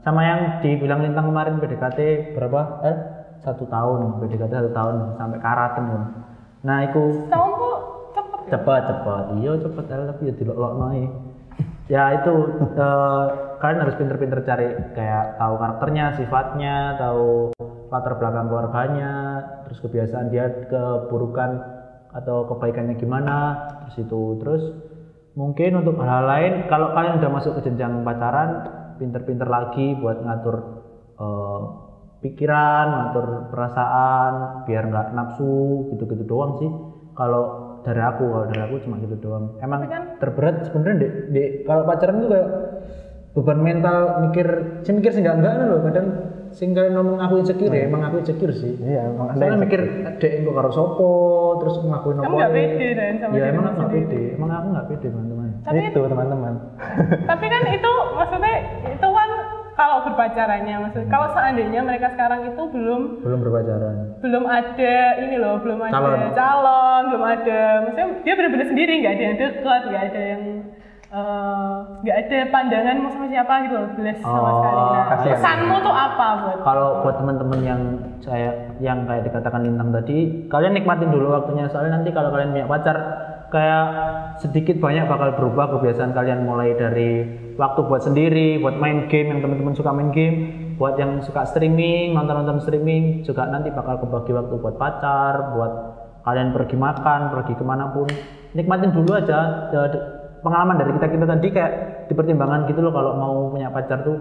Sama 0.00 0.24
yang 0.24 0.40
dibilang 0.64 1.04
lintang 1.04 1.28
kemarin 1.28 1.60
PDKT 1.60 2.32
berapa? 2.32 2.60
Eh 2.88 2.96
satu 3.40 3.64
tahun 3.68 4.20
PDKT 4.20 4.52
satu 4.52 4.72
tahun 4.72 4.94
sampai 5.16 5.38
karaten 5.40 5.84
kan. 5.88 6.02
Nah 6.60 6.78
itu 6.84 7.02
Tahun 7.32 7.50
tuh 7.56 7.74
cepet. 8.12 8.38
cepat 8.52 8.80
cepat 8.84 9.24
iya 9.40 9.52
cepat 9.56 9.84
eh, 9.88 10.06
tapi 10.12 10.22
ya 10.28 10.34
dilok 10.36 10.58
ae 10.90 11.04
ya 11.94 12.04
itu 12.20 12.32
eh, 12.76 13.24
kalian 13.60 13.80
harus 13.84 13.96
pinter-pinter 13.96 14.40
cari 14.44 14.66
kayak 14.96 15.36
tahu 15.36 15.54
karakternya 15.60 16.04
sifatnya 16.16 16.76
tahu 16.96 17.52
latar 17.90 18.14
belakang 18.16 18.46
keluarganya 18.48 19.12
terus 19.66 19.78
kebiasaan 19.82 20.30
dia 20.30 20.46
keburukan 20.70 21.50
atau 22.10 22.46
kebaikannya 22.50 22.98
gimana 22.98 23.36
terus 23.86 24.06
itu 24.06 24.22
terus 24.42 24.62
mungkin 25.38 25.78
untuk 25.82 25.94
hal 26.02 26.26
lain 26.26 26.66
kalau 26.66 26.90
kalian 26.90 27.22
udah 27.22 27.30
masuk 27.30 27.58
ke 27.58 27.70
jenjang 27.70 28.02
pacaran 28.02 28.66
pinter-pinter 28.98 29.46
lagi 29.46 29.94
buat 29.96 30.18
ngatur 30.20 30.56
eh, 31.18 31.60
pikiran 32.20 32.86
ngatur 32.88 33.26
perasaan 33.48 34.32
biar 34.64 34.84
nggak 34.86 35.06
nafsu 35.12 35.88
gitu-gitu 35.90 36.24
doang 36.24 36.56
sih. 36.56 36.70
Kalau 37.12 37.42
dari 37.80 38.00
aku 38.00 38.24
kalau 38.28 38.46
dari 38.46 38.60
aku 38.60 38.74
cuma 38.84 39.00
gitu 39.00 39.16
doang. 39.18 39.56
Emang 39.58 39.88
kan- 39.88 40.20
terberat 40.20 40.68
sebenarnya 40.68 40.96
di, 41.00 41.08
di 41.32 41.42
kalau 41.64 41.82
pacaran 41.84 42.20
tuh 42.20 42.28
kayak 42.28 42.48
beban 43.30 43.60
mental 43.62 43.98
mikir 44.20 44.46
sih 44.84 44.92
mikir 44.92 45.10
sih 45.10 45.20
enggak 45.24 45.36
enggak 45.40 45.54
loh. 45.64 45.80
Kadang 45.80 46.06
sing 46.50 46.74
kalian 46.74 46.98
ngomong 46.98 47.22
aku 47.22 47.34
insecure 47.40 47.70
ya 47.70 47.86
emang 47.86 48.02
aku 48.02 48.20
insecure 48.20 48.50
sih. 48.50 48.74
Iya, 48.74 49.14
emang 49.14 49.38
yang 49.38 49.62
mikir 49.62 49.80
dek 50.18 50.32
kok 50.42 50.54
karo 50.54 50.70
sopo? 50.74 51.10
Terus 51.62 51.78
ngakuin 51.78 52.18
Kamu 52.18 52.26
apa 52.26 52.36
nggak 52.36 52.52
pede 52.52 52.88
dan 52.98 53.12
sama 53.16 53.32
ya 53.38 53.44
emang 53.48 53.64
kamu 53.64 53.70
aku 53.70 53.78
nggak 53.78 53.92
pede. 53.94 54.20
Emang 54.34 54.50
aku 54.50 54.66
nggak 54.74 54.86
pede 54.90 55.06
teman-teman. 55.14 55.48
Tapi 55.62 55.78
itu 55.86 56.00
teman-teman. 56.04 56.54
tapi 57.30 57.46
kan 57.46 57.62
itu 57.70 57.92
maksudnya 58.12 58.54
itu 58.82 59.06
kalau 59.80 60.04
berpacarannya 60.04 60.76
maksud 60.78 61.08
kalau 61.08 61.32
seandainya 61.32 61.80
mereka 61.80 62.12
sekarang 62.12 62.44
itu 62.46 62.62
belum 62.68 63.00
belum 63.18 63.38
berpacaran. 63.40 63.94
belum 64.20 64.44
ada 64.44 64.94
ini 65.18 65.36
loh 65.36 65.56
belum 65.58 65.80
ada 65.80 65.92
Calon. 65.94 66.20
calon, 66.30 67.02
belum 67.08 67.24
ada 67.24 67.60
maksudnya 67.82 68.06
dia 68.20 68.34
benar-benar 68.34 68.66
sendiri 68.68 68.92
nggak 68.94 69.14
ada 69.14 69.24
yang 69.24 69.36
dekat 69.36 69.80
nggak 69.86 70.04
ada 70.04 70.20
yang 70.22 70.42
eh, 71.10 71.74
nggak 72.00 72.16
ada 72.18 72.38
pandangan 72.46 72.96
mau 72.98 73.10
sama 73.10 73.26
siapa 73.26 73.52
gitu 73.64 73.74
loh 73.74 73.88
belas 73.90 74.16
sama 74.20 74.36
Oh, 74.38 74.52
sekali. 74.54 74.76
Nah 74.86 75.04
kasihan. 75.08 75.32
pesanmu 75.34 75.76
tuh 75.80 75.94
apa 75.96 76.26
buat 76.38 76.58
kalau 76.60 76.88
buat 77.00 77.16
teman-teman 77.16 77.60
yang 77.60 77.80
saya 78.20 78.50
yang 78.78 78.98
kayak 79.04 79.24
dikatakan 79.24 79.60
lintang 79.60 79.90
tadi 79.90 80.18
kalian 80.46 80.72
nikmatin 80.72 81.08
dulu 81.08 81.32
waktunya. 81.32 81.66
Soalnya 81.66 81.96
nanti 81.96 82.12
kalau 82.12 82.30
kalian 82.30 82.52
punya 82.52 82.68
pacar 82.68 82.96
kayak 83.50 83.86
sedikit 84.40 84.78
banyak 84.78 85.10
bakal 85.10 85.34
berubah 85.36 85.78
kebiasaan 85.78 86.14
kalian 86.14 86.46
mulai 86.46 86.72
dari 86.78 87.26
waktu 87.58 87.80
buat 87.84 88.02
sendiri 88.06 88.62
buat 88.62 88.78
main 88.78 89.10
game 89.10 89.34
yang 89.34 89.40
teman-teman 89.42 89.74
suka 89.74 89.90
main 89.90 90.14
game 90.14 90.36
buat 90.78 90.96
yang 90.96 91.20
suka 91.20 91.44
streaming 91.44 92.16
nonton-nonton 92.16 92.62
streaming 92.62 93.26
juga 93.26 93.44
nanti 93.50 93.68
bakal 93.74 94.00
kebagi 94.00 94.32
waktu 94.32 94.54
buat 94.56 94.76
pacar 94.80 95.52
buat 95.52 95.72
kalian 96.24 96.54
pergi 96.56 96.76
makan 96.78 97.20
pergi 97.34 97.52
ke 97.58 97.64
mana 97.66 97.92
pun 97.92 98.08
nikmatin 98.54 98.94
dulu 98.94 99.12
aja 99.12 99.70
Eh, 99.70 99.88
pengalaman 100.40 100.80
dari 100.80 100.96
kita 100.96 101.06
kita 101.12 101.26
tadi 101.28 101.48
kayak 101.52 101.72
dipertimbangkan 102.08 102.66
gitu 102.72 102.80
loh 102.80 102.92
kalau 102.92 103.12
mau 103.16 103.34
punya 103.52 103.68
pacar 103.68 104.02
tuh 104.02 104.18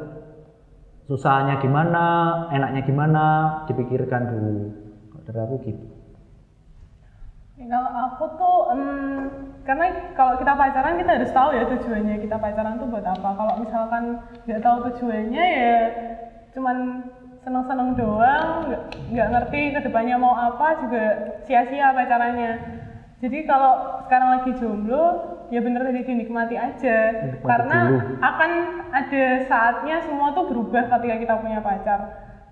susahnya 1.10 1.58
gimana, 1.58 2.06
enaknya 2.54 2.86
gimana, 2.86 3.26
dipikirkan 3.66 4.30
dulu. 4.30 4.56
Kalau 5.10 5.22
dari 5.26 5.40
aku 5.42 5.56
gitu. 5.66 5.86
Kalau 7.60 7.92
aku 7.92 8.24
tuh, 8.40 8.58
em, 8.72 8.84
karena 9.68 10.16
kalau 10.16 10.40
kita 10.40 10.56
pacaran 10.56 10.96
kita 10.96 11.12
harus 11.20 11.32
tahu 11.36 11.50
ya 11.52 11.68
tujuannya 11.68 12.16
kita 12.24 12.40
pacaran 12.40 12.80
tuh 12.80 12.88
buat 12.88 13.04
apa. 13.04 13.30
Kalau 13.36 13.54
misalkan 13.60 14.04
nggak 14.48 14.64
tahu 14.64 14.78
tujuannya 14.88 15.44
ya 15.44 15.76
cuman 16.56 17.04
seneng-seneng 17.44 18.00
doang, 18.00 18.80
nggak 19.12 19.30
ngerti 19.32 19.62
ke 19.76 19.80
depannya 19.84 20.16
mau 20.16 20.34
apa 20.40 20.88
juga 20.88 21.04
sia-sia 21.44 21.92
pacarannya. 21.92 22.52
Jadi 23.20 23.44
kalau 23.44 24.00
sekarang 24.08 24.30
lagi 24.40 24.52
jomblo, 24.56 25.06
ya 25.52 25.60
bener 25.60 25.84
tadi 25.84 26.08
dinikmati 26.08 26.56
aja. 26.56 26.98
Nikmati 27.36 27.44
Karena 27.44 27.80
dulu. 27.92 28.00
akan 28.24 28.52
ada 28.96 29.26
saatnya 29.52 29.96
semua 30.08 30.32
tuh 30.32 30.48
berubah 30.48 30.88
ketika 30.88 31.16
kita 31.28 31.34
punya 31.44 31.60
pacar. 31.60 32.00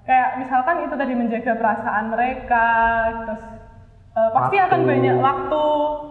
Kayak 0.03 0.43
misalkan 0.43 0.83
itu 0.83 0.95
tadi 0.99 1.13
menjaga 1.15 1.53
perasaan 1.55 2.05
mereka, 2.11 2.67
terus 3.23 3.43
eh, 4.17 4.29
pasti 4.31 4.55
akan 4.57 4.79
Waktu. 4.79 4.89
banyak 4.89 5.15
waktu, 5.19 5.65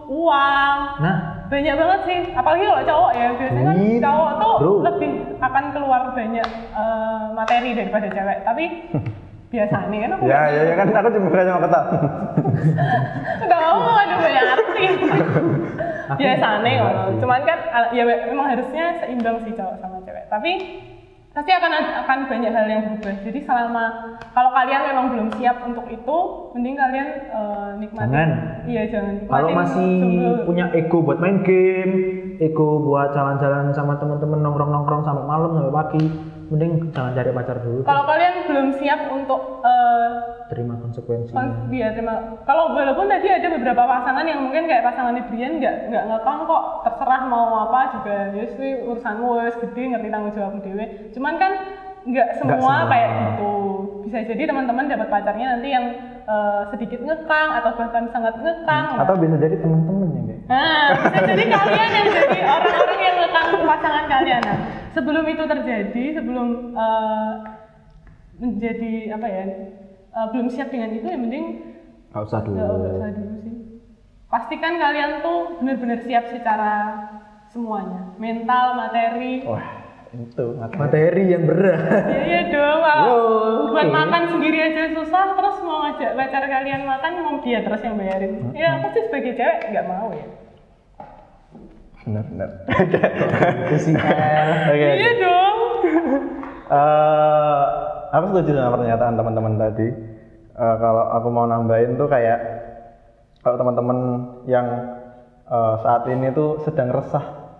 uang, 0.07 0.77
Nah, 0.97 1.15
banyak 1.45 1.75
banget 1.75 2.01
sih. 2.03 2.19
Apalagi 2.31 2.63
kalau 2.65 2.83
cowok 2.85 3.11
ya, 3.13 3.27
biasanya 3.33 3.63
kan 3.65 3.77
cowok 4.01 4.31
tuh 4.33 4.55
bro. 4.57 4.71
lebih 4.81 5.11
akan 5.37 5.63
keluar 5.71 6.01
banyak 6.11 6.47
eh, 6.73 7.23
materi 7.33 7.69
daripada 7.73 8.07
cewek. 8.07 8.37
Tapi 8.41 8.63
biasanya 9.51 9.97
kan 9.97 10.11
aku 10.13 10.23
Ya, 10.25 10.41
ya, 10.45 10.61
ya 10.65 10.75
kan 10.75 10.87
aku 10.89 11.07
cuma 11.09 11.27
cuma 11.31 11.59
kata. 11.61 11.79
nggak 13.43 13.59
mau 13.61 13.95
ada 13.95 14.15
banyak 14.17 14.43
arti. 14.49 14.85
kalau 16.73 16.99
sih. 17.03 17.19
cuman 17.19 17.41
kan 17.43 17.59
ya 17.91 18.03
memang 18.03 18.47
harusnya 18.47 18.85
seimbang 18.97 19.43
sih 19.43 19.51
cowok 19.51 19.75
sama 19.77 19.99
cewek. 20.01 20.25
Tapi 20.27 20.51
pasti 21.37 21.53
akan 21.53 21.71
akan 22.01 22.19
banyak 22.25 22.49
hal 22.49 22.65
yang 22.65 22.81
berubah. 22.89 23.13
Jadi 23.21 23.39
selama 23.45 23.85
kalau 24.33 24.49
kalian 24.57 24.81
memang 24.89 25.05
belum 25.13 25.27
siap 25.37 25.61
untuk 25.69 25.85
itu, 25.85 26.17
mending 26.57 26.73
kalian 26.73 27.07
eh, 27.29 27.69
nikmatin. 27.77 28.09
Jangan. 28.09 28.31
Iya 28.65 28.83
jangan. 28.89 29.13
kalau 29.29 29.49
masih 29.53 29.91
jomblo. 30.01 30.33
punya 30.49 30.65
ego 30.73 30.97
buat 31.05 31.21
main 31.21 31.45
game, 31.45 31.93
ego 32.41 32.81
buat 32.81 33.13
jalan-jalan 33.13 33.69
sama 33.77 34.01
teman-teman 34.01 34.41
nongkrong-nongkrong 34.49 35.05
sampai 35.05 35.25
malam 35.29 35.53
sampai 35.53 35.73
pagi, 35.77 36.03
mending 36.47 36.71
jangan 36.95 37.11
cari 37.11 37.31
pacar 37.31 37.57
dulu 37.59 37.79
Kalau 37.83 38.03
kalian 38.07 38.33
belum 38.47 38.67
siap 38.79 38.99
untuk 39.11 39.41
eh, 39.63 40.11
terima 40.47 40.75
konsekuensinya 40.79 41.35
Kon- 41.35 41.55
Iya, 41.67 41.91
terima. 41.91 42.15
Kalau 42.47 42.71
walaupun 42.71 43.11
tadi 43.11 43.27
ada 43.27 43.47
beberapa 43.51 43.83
pasangan 43.83 44.23
yang 44.23 44.39
mungkin 44.47 44.63
kayak 44.65 44.83
pasangan 44.87 45.15
Brian 45.27 45.59
nggak 45.59 45.75
nggak 45.91 46.03
ngekang 46.07 46.39
kok 46.47 46.63
terserah 46.87 47.21
mau 47.27 47.67
apa 47.67 47.79
juga 47.99 48.31
ya 48.31 48.47
wis 48.47 48.53
urusanmu 48.57 49.27
wis 49.43 49.57
gede 49.59 49.81
ngerti 49.91 50.07
tanggung 50.07 50.33
jawabmu 50.33 50.59
dewe. 50.63 50.85
Cuman 51.11 51.33
kan 51.35 51.51
nggak 52.07 52.29
semua, 52.39 52.55
semua. 52.55 52.87
kayak 52.87 53.09
gitu. 53.19 53.53
Bisa 54.07 54.17
jadi 54.23 54.43
teman-teman 54.47 54.87
dapat 54.87 55.07
pacarnya 55.11 55.47
nanti 55.59 55.67
yang 55.75 55.85
eh, 56.23 56.61
sedikit 56.71 57.03
ngekang 57.03 57.49
atau 57.59 57.71
bahkan 57.75 58.07
sangat 58.15 58.33
ngekang. 58.39 58.85
Atau 59.03 59.15
bisa 59.19 59.35
jadi 59.35 59.55
teman-teman 59.59 60.31
ya. 60.31 60.36
Nah, 60.47 60.95
jadi 61.27 61.43
kalian 61.43 61.89
yang 61.91 62.07
jadi 62.07 62.39
orang-orang 62.47 62.99
yang 63.03 63.15
ngekang 63.19 63.49
pasangan 63.67 64.05
kalian. 64.07 64.41
Nah, 64.47 64.57
sebelum 64.95 65.25
itu 65.27 65.43
terjadi, 65.43 66.03
sebelum 66.15 66.47
eh, 66.71 67.31
menjadi 68.39 68.93
apa 69.11 69.27
ya, 69.27 69.43
eh, 70.15 70.27
belum 70.31 70.47
siap 70.47 70.71
dengan 70.71 70.95
itu 70.95 71.05
ya 71.05 71.19
mending 71.19 71.45
nggak 72.07 72.23
usah 72.23 72.39
dulu 72.41 72.55
Nggak 72.55 72.95
usah 72.95 73.09
dulu 73.11 73.35
sih. 73.43 73.55
Pastikan 74.27 74.73
kalian 74.79 75.11
tuh 75.23 75.39
benar-benar 75.59 75.99
siap 76.03 76.31
secara 76.31 76.73
semuanya, 77.51 78.11
mental, 78.19 78.75
materi. 78.75 79.43
Wah, 79.43 79.67
itu 80.11 80.45
materi. 80.55 80.79
materi 80.79 81.23
yang 81.27 81.43
berat 81.43 82.03
Ya 82.07 82.19
iya 82.23 82.41
dong, 82.51 82.79
buat 83.77 83.93
makan 83.93 84.23
sendiri 84.33 84.57
aja 84.57 84.89
susah, 84.89 85.37
terus 85.37 85.61
mau 85.61 85.85
ngajak 85.85 86.17
pacar 86.17 86.43
kalian 86.49 86.89
makan 86.89 87.13
mau 87.21 87.37
dia 87.45 87.61
terus 87.61 87.85
yang 87.85 87.93
bayarin. 87.93 88.49
Ya 88.57 88.81
aku 88.81 88.89
sih 88.97 89.05
sebagai 89.05 89.37
cewek 89.37 89.69
nggak 89.69 89.85
mau 89.85 90.09
ya. 90.09 90.25
Benar, 92.09 92.25
benar. 92.25 92.49
itu 93.69 93.77
sih 93.85 93.93
El. 93.93 94.49
Oke. 94.73 94.87
Iya 94.97 95.11
dong. 95.21 95.57
Eh, 96.73 97.63
aku 98.17 98.25
setuju 98.33 98.51
sama 98.57 98.81
pernyataan 98.81 99.13
teman-teman 99.13 99.53
tadi. 99.61 99.87
Eh, 100.57 100.75
kalau 100.81 101.05
aku 101.13 101.27
mau 101.29 101.45
nambahin 101.45 102.01
tuh 102.01 102.09
kayak 102.09 102.39
kalau 103.45 103.61
teman-teman 103.61 103.97
yang 104.49 104.65
eh, 105.45 105.75
saat 105.85 106.09
ini 106.09 106.33
tuh 106.33 106.65
sedang 106.65 106.89
resah, 106.97 107.53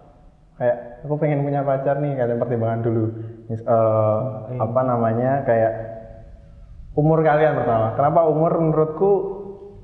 kayak 0.58 1.06
aku 1.06 1.13
pengen 1.21 1.45
punya 1.45 1.62
pacar 1.62 2.01
nih, 2.01 2.17
kalian 2.17 2.41
pertimbangkan 2.41 2.82
dulu. 2.82 3.06
Mis- 3.53 3.67
eh, 3.69 4.17
apa 4.58 4.82
namanya 4.82 5.45
kayak 5.45 5.97
umur 6.98 7.22
kalian 7.22 7.54
pertama. 7.62 7.94
Kenapa 7.94 8.20
umur 8.26 8.52
menurutku? 8.58 9.12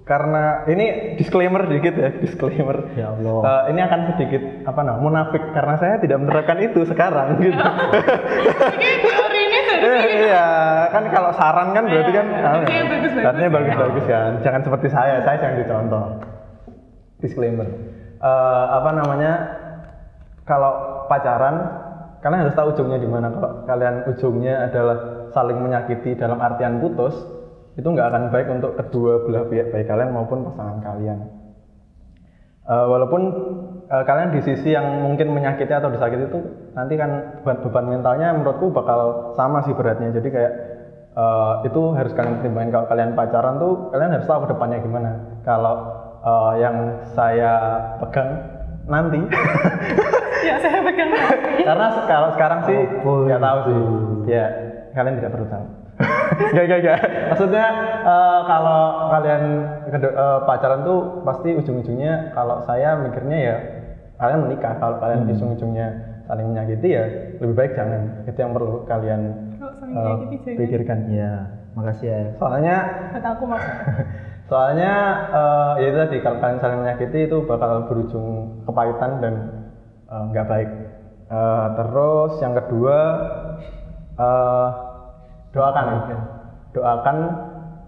Karena 0.04 0.68
ini 0.68 1.16
disclaimer 1.16 1.64
dikit 1.64 1.96
ya, 1.96 2.12
disclaimer. 2.26 2.92
Ya 3.00 3.16
Allah. 3.16 3.40
Eh, 3.40 3.64
ini 3.72 3.80
akan 3.80 4.00
sedikit 4.12 4.44
apa 4.68 4.84
namanya 4.84 5.00
munafik 5.00 5.44
karena 5.56 5.80
saya 5.80 5.96
tidak 6.04 6.20
menerapkan 6.20 6.60
itu 6.60 6.84
sekarang 6.84 7.38
gitu. 7.46 7.64
Eh, 9.84 10.04
iya, 10.28 10.48
kan 10.92 11.08
kalau 11.08 11.32
saran 11.36 11.72
kan 11.72 11.88
berarti 11.88 12.12
kan 12.12 12.28
artinya 12.36 13.48
ya. 13.48 13.48
bagus-bagus 13.48 14.06
kan. 14.08 14.32
Jangan 14.44 14.62
seperti 14.68 14.88
saya, 14.92 15.24
saya 15.24 15.38
jangan 15.40 15.58
dicontoh. 15.64 16.06
Disclaimer. 17.24 17.68
Eh, 18.20 18.66
apa 18.76 18.90
namanya? 18.92 19.34
Kalau 20.44 21.08
pacaran, 21.08 21.56
kalian 22.20 22.44
harus 22.44 22.56
tahu 22.60 22.76
ujungnya 22.76 23.00
di 23.00 23.08
mana. 23.08 23.32
Kalau 23.32 23.64
kalian 23.64 23.96
ujungnya 24.12 24.68
adalah 24.68 25.23
saling 25.34 25.60
menyakiti 25.60 26.16
dalam 26.16 26.40
artian 26.40 26.80
putus, 26.80 27.14
itu 27.74 27.86
nggak 27.86 28.08
akan 28.10 28.24
baik 28.30 28.48
untuk 28.54 28.78
kedua 28.78 29.26
belah 29.26 29.46
pihak, 29.50 29.74
baik 29.74 29.90
kalian 29.90 30.14
maupun 30.14 30.46
pasangan 30.46 30.80
kalian. 30.80 31.20
Eh, 32.64 32.86
walaupun 32.88 33.22
eh, 33.92 34.04
kalian 34.08 34.32
di 34.32 34.40
sisi 34.40 34.72
yang 34.72 35.04
mungkin 35.04 35.36
menyakiti 35.36 35.74
atau 35.74 35.92
disakiti 35.92 36.32
itu 36.32 36.40
nanti 36.72 36.96
kan 36.96 37.44
beban, 37.44 37.60
beban 37.60 37.86
mentalnya 37.92 38.32
menurutku 38.32 38.72
bakal 38.72 39.34
sama 39.36 39.68
sih 39.68 39.76
beratnya. 39.76 40.16
Jadi 40.16 40.30
kayak 40.32 40.54
eh, 41.12 41.54
itu 41.68 41.82
harus 41.92 42.16
kalian 42.16 42.40
pertimbangkan 42.40 42.72
kalau 42.72 42.88
kalian 42.88 43.12
pacaran 43.20 43.56
tuh 43.60 43.92
kalian 43.92 44.16
harus 44.16 44.28
tahu 44.30 44.40
ke 44.48 44.50
depannya 44.56 44.80
gimana. 44.80 45.12
Kalau 45.44 45.76
eh, 46.24 46.54
yang 46.64 46.76
saya 47.12 47.54
pegang 48.00 48.30
nanti. 48.88 49.20
Ya 50.44 50.60
saya 50.60 50.84
pegang 50.84 51.08
karena 51.72 51.88
kalau 52.04 52.36
sekarang 52.36 52.68
sih 52.68 52.76
Oh, 53.08 53.24
nggak 53.24 53.40
tahu 53.40 53.60
sih. 53.64 53.80
ya 54.36 54.44
kalian 54.94 55.18
tidak 55.20 55.34
perlu 55.34 55.48
tahu 55.50 55.68
Gak, 56.58 56.66
gak, 56.66 56.80
gak. 56.82 57.00
Maksudnya 57.30 57.66
eh, 58.02 58.42
kalau 58.50 58.82
kalian 59.14 59.44
eh, 59.94 60.40
pacaran 60.50 60.82
tuh 60.82 61.22
pasti 61.22 61.54
ujung-ujungnya 61.54 62.34
kalau 62.34 62.66
saya 62.66 62.98
mikirnya 62.98 63.38
ya 63.38 63.56
kalian 64.18 64.50
menikah. 64.50 64.74
Kalau 64.82 64.98
kalian 64.98 65.30
ujung-ujungnya 65.30 65.88
saling 66.26 66.50
menyakiti 66.50 66.98
ya 66.98 67.06
lebih 67.38 67.56
baik 67.56 67.72
jangan. 67.78 68.26
Itu 68.26 68.40
yang 68.42 68.54
perlu 68.58 68.90
kalian 68.90 69.22
eh, 69.62 70.16
jangan. 70.42 70.58
pikirkan. 70.58 71.00
ya 71.14 71.32
makasih 71.74 72.06
ya 72.10 72.20
Soalnya 72.38 72.76
Buat 73.14 73.26
aku 73.34 73.44
maksudnya. 73.50 73.86
soalnya 74.50 74.94
eh, 75.30 75.72
ya 75.82 75.88
itu 75.94 75.98
tadi 76.10 76.18
kalau 76.26 76.38
kalian 76.42 76.60
saling 76.62 76.80
menyakiti 76.82 77.20
itu 77.30 77.38
bakal 77.46 77.86
berujung 77.86 78.28
kepahitan 78.66 79.12
dan 79.22 79.34
eh, 80.10 80.24
nggak 80.34 80.48
baik. 80.50 80.70
Eh, 81.34 81.68
terus 81.78 82.34
yang 82.42 82.54
kedua 82.58 82.98
eh, 84.24 84.68
doakan 85.54 85.86
doakan 86.74 87.18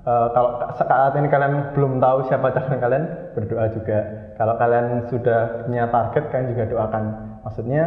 eh, 0.06 0.28
kalau 0.36 0.50
saat 0.76 1.12
ini 1.16 1.28
kalian 1.32 1.72
belum 1.74 1.98
tahu 2.04 2.28
siapa 2.28 2.52
calon 2.52 2.78
kalian 2.80 3.04
berdoa 3.34 3.66
juga. 3.72 4.00
Kalau 4.36 4.60
kalian 4.60 5.08
sudah 5.08 5.64
punya 5.64 5.88
target 5.88 6.24
kalian 6.28 6.52
juga 6.52 6.64
doakan. 6.68 7.04
Maksudnya 7.48 7.84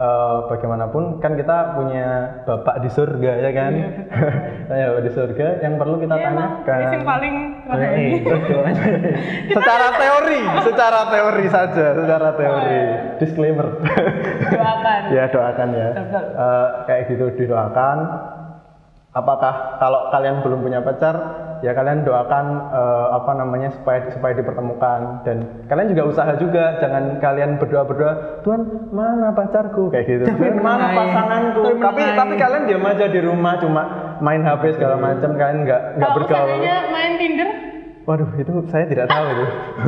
eh, 0.00 0.36
bagaimanapun 0.48 1.20
kan 1.20 1.36
kita 1.36 1.76
punya 1.76 2.40
bapak 2.48 2.80
di 2.80 2.88
surga 2.88 3.32
ya 3.44 3.50
kan. 3.52 3.72
Tanya 4.68 4.84
bapak 4.96 5.02
di 5.04 5.12
surga 5.12 5.46
yang 5.60 5.76
perlu 5.76 5.96
kita 6.00 6.14
Iya, 6.16 6.26
emang. 6.32 6.50
tanyakan. 6.64 6.80
Ini 6.80 6.94
yang 6.96 7.06
paling 7.06 7.34
terus 8.24 8.42
doanya. 8.48 8.82
secara 9.60 9.88
teori, 9.94 10.40
secara 10.64 11.00
teori 11.12 11.44
saja, 11.52 11.86
secara 11.94 12.28
teori. 12.34 12.80
Disclaimer. 13.20 13.68
Doakan. 14.48 15.00
ya 15.16 15.24
doakan 15.28 15.68
ya. 15.76 15.88
Eh, 15.92 16.66
kayak 16.88 17.02
gitu 17.12 17.24
didoakan. 17.36 17.98
Apakah 19.10 19.82
kalau 19.82 20.06
kalian 20.14 20.38
belum 20.38 20.62
punya 20.62 20.80
pacar, 20.86 21.18
ya 21.60 21.70
kalian 21.70 22.02
doakan 22.02 22.44
eh, 22.68 23.06
apa 23.12 23.32
namanya 23.34 23.68
supaya 23.70 24.08
supaya 24.08 24.32
dipertemukan 24.32 25.00
dan 25.22 25.36
kalian 25.66 25.88
juga 25.90 26.02
usaha 26.06 26.32
juga, 26.34 26.76
jangan 26.76 27.16
kalian 27.18 27.56
berdoa 27.56 27.84
berdoa, 27.84 28.12
Tuhan 28.40 28.60
mana 28.90 29.30
pacarku 29.30 29.88
kayak 29.88 30.04
gitu, 30.06 30.24
Tuhan 30.26 30.58
mana 30.58 30.92
pasanganku. 30.92 31.60
Tapi 31.60 31.76
Tapi 31.76 32.00
menengahi. 32.00 32.18
tapi 32.18 32.34
kalian 32.36 32.62
diam 32.64 32.84
aja 32.84 33.06
di 33.06 33.20
rumah 33.20 33.54
cuma 33.56 33.82
main 34.18 34.40
HP 34.40 34.74
segala 34.74 34.96
macam, 34.96 35.30
kalian 35.32 35.58
nggak 35.62 35.82
nggak 35.96 36.10
bergaul. 36.14 36.58
main 36.90 37.12
Tinder, 37.16 37.48
Waduh, 38.00 38.32
itu 38.34 38.50
saya 38.66 38.88
tidak 38.88 39.06
tahu 39.06 39.24
itu. 39.28 39.44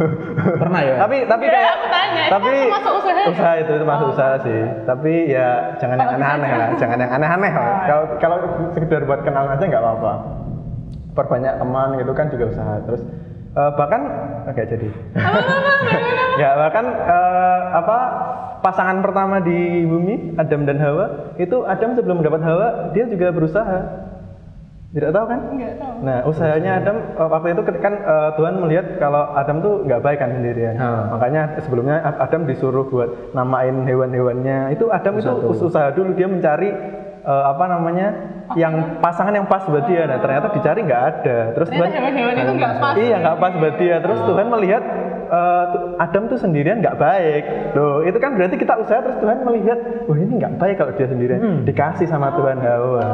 pernah 0.63 0.81
ya 0.81 0.95
tapi 1.01 1.25
tapi 1.25 1.45
Ya, 1.45 1.53
kayak 1.53 1.73
aku 1.73 1.87
tanya, 1.89 2.23
itu 2.23 2.31
tapi 2.31 2.53
masuk 2.69 2.93
usaha 3.01 3.17
ya? 3.17 3.25
usaha 3.33 3.53
itu 3.57 3.71
itu 3.73 3.85
masuk 3.89 4.07
usaha 4.13 4.35
sih. 4.39 4.61
Tapi 4.85 5.13
ya 5.27 5.49
jangan 5.77 5.97
yang 5.97 6.11
aneh-aneh 6.13 6.51
lah, 6.51 6.59
jangan. 6.69 6.79
jangan 6.79 6.99
yang 7.01 7.13
aneh-aneh 7.13 7.53
lah. 7.53 7.73
Kalau 7.89 8.05
kalau 8.21 8.37
sekedar 8.71 9.01
buat 9.05 9.25
kenal 9.25 9.49
aja 9.49 9.65
nggak 9.65 9.81
apa-apa. 9.81 10.13
Perbanyak 11.13 11.61
teman 11.61 11.89
gitu 12.01 12.13
kan 12.13 12.27
juga 12.29 12.45
usaha. 12.49 12.75
Terus 12.89 13.03
eh, 13.53 13.71
bahkan 13.77 14.01
oke 14.49 14.63
jadi. 14.65 14.89
ya 16.43 16.51
bahkan 16.57 16.85
eh, 16.89 17.61
apa 17.77 17.99
pasangan 18.63 19.03
pertama 19.03 19.43
di 19.43 19.83
bumi 19.85 20.39
Adam 20.39 20.63
dan 20.65 20.79
Hawa 20.79 21.35
itu 21.37 21.67
Adam 21.67 21.99
sebelum 21.99 22.23
mendapat 22.23 22.41
Hawa 22.41 22.69
dia 22.95 23.05
juga 23.07 23.29
berusaha. 23.29 24.09
Tidak 24.93 25.09
tahu 25.09 25.25
kan? 25.25 25.41
enggak 25.57 25.81
tahu. 25.81 26.05
Nah, 26.05 26.19
usahanya 26.29 26.85
Adam 26.85 26.97
eh, 27.17 27.29
waktu 27.29 27.49
itu 27.57 27.63
kan 27.81 27.95
eh, 27.97 28.31
Tuhan 28.37 28.55
melihat 28.61 28.87
kalau 29.01 29.33
Adam 29.33 29.65
tuh 29.65 29.75
nggak 29.89 30.01
baik 30.01 30.19
kan 30.21 30.31
sendirian. 30.37 30.77
Ha. 30.77 31.17
Makanya 31.17 31.43
sebelumnya 31.65 31.97
Adam 32.21 32.45
disuruh 32.45 32.85
buat 32.89 33.33
namain 33.33 33.89
hewan-hewannya. 33.89 34.77
Itu 34.77 34.93
Adam 34.93 35.17
itu 35.17 35.33
Usaha 35.33 35.41
dulu. 35.41 35.69
usaha 35.69 35.89
dulu 35.97 36.11
dia 36.13 36.29
mencari 36.29 36.69
eh, 37.25 37.45
apa 37.49 37.65
namanya 37.73 38.07
yang 38.53 38.75
pasangan 39.01 39.33
yang 39.33 39.47
pas 39.47 39.65
buat 39.65 39.87
dia. 39.87 40.05
Nah, 40.05 40.19
ternyata 40.19 40.53
dicari 40.53 40.81
nggak 40.83 41.03
ada. 41.03 41.39
Terus 41.57 41.69
Tuhan 41.71 41.91
hewan-hewan 41.91 42.35
itu 42.37 42.53
nggak 42.53 42.75
pas. 42.79 42.95
Iya, 42.95 43.17
nggak 43.19 43.37
pas 43.39 43.53
buat 43.57 43.75
dia. 43.77 43.97
Terus 43.99 44.19
Tuhan 44.23 44.47
melihat 44.49 44.83
tu- 45.73 45.83
Adam 45.97 46.23
tuh 46.29 46.39
sendirian 46.39 46.79
nggak 46.79 46.97
baik. 46.97 47.43
Loh, 47.73 48.05
itu 48.05 48.19
kan 48.21 48.37
berarti 48.37 48.57
kita 48.57 48.75
usaha 48.77 49.01
terus 49.01 49.17
Tuhan 49.19 49.41
melihat, 49.43 49.79
wah 50.05 50.19
ini 50.19 50.33
nggak 50.37 50.55
baik 50.61 50.77
kalau 50.77 50.93
dia 50.93 51.09
sendirian. 51.09 51.65
Dikasih 51.65 52.05
sama 52.05 52.37
Tuhan 52.37 52.61
Hawa. 52.61 53.09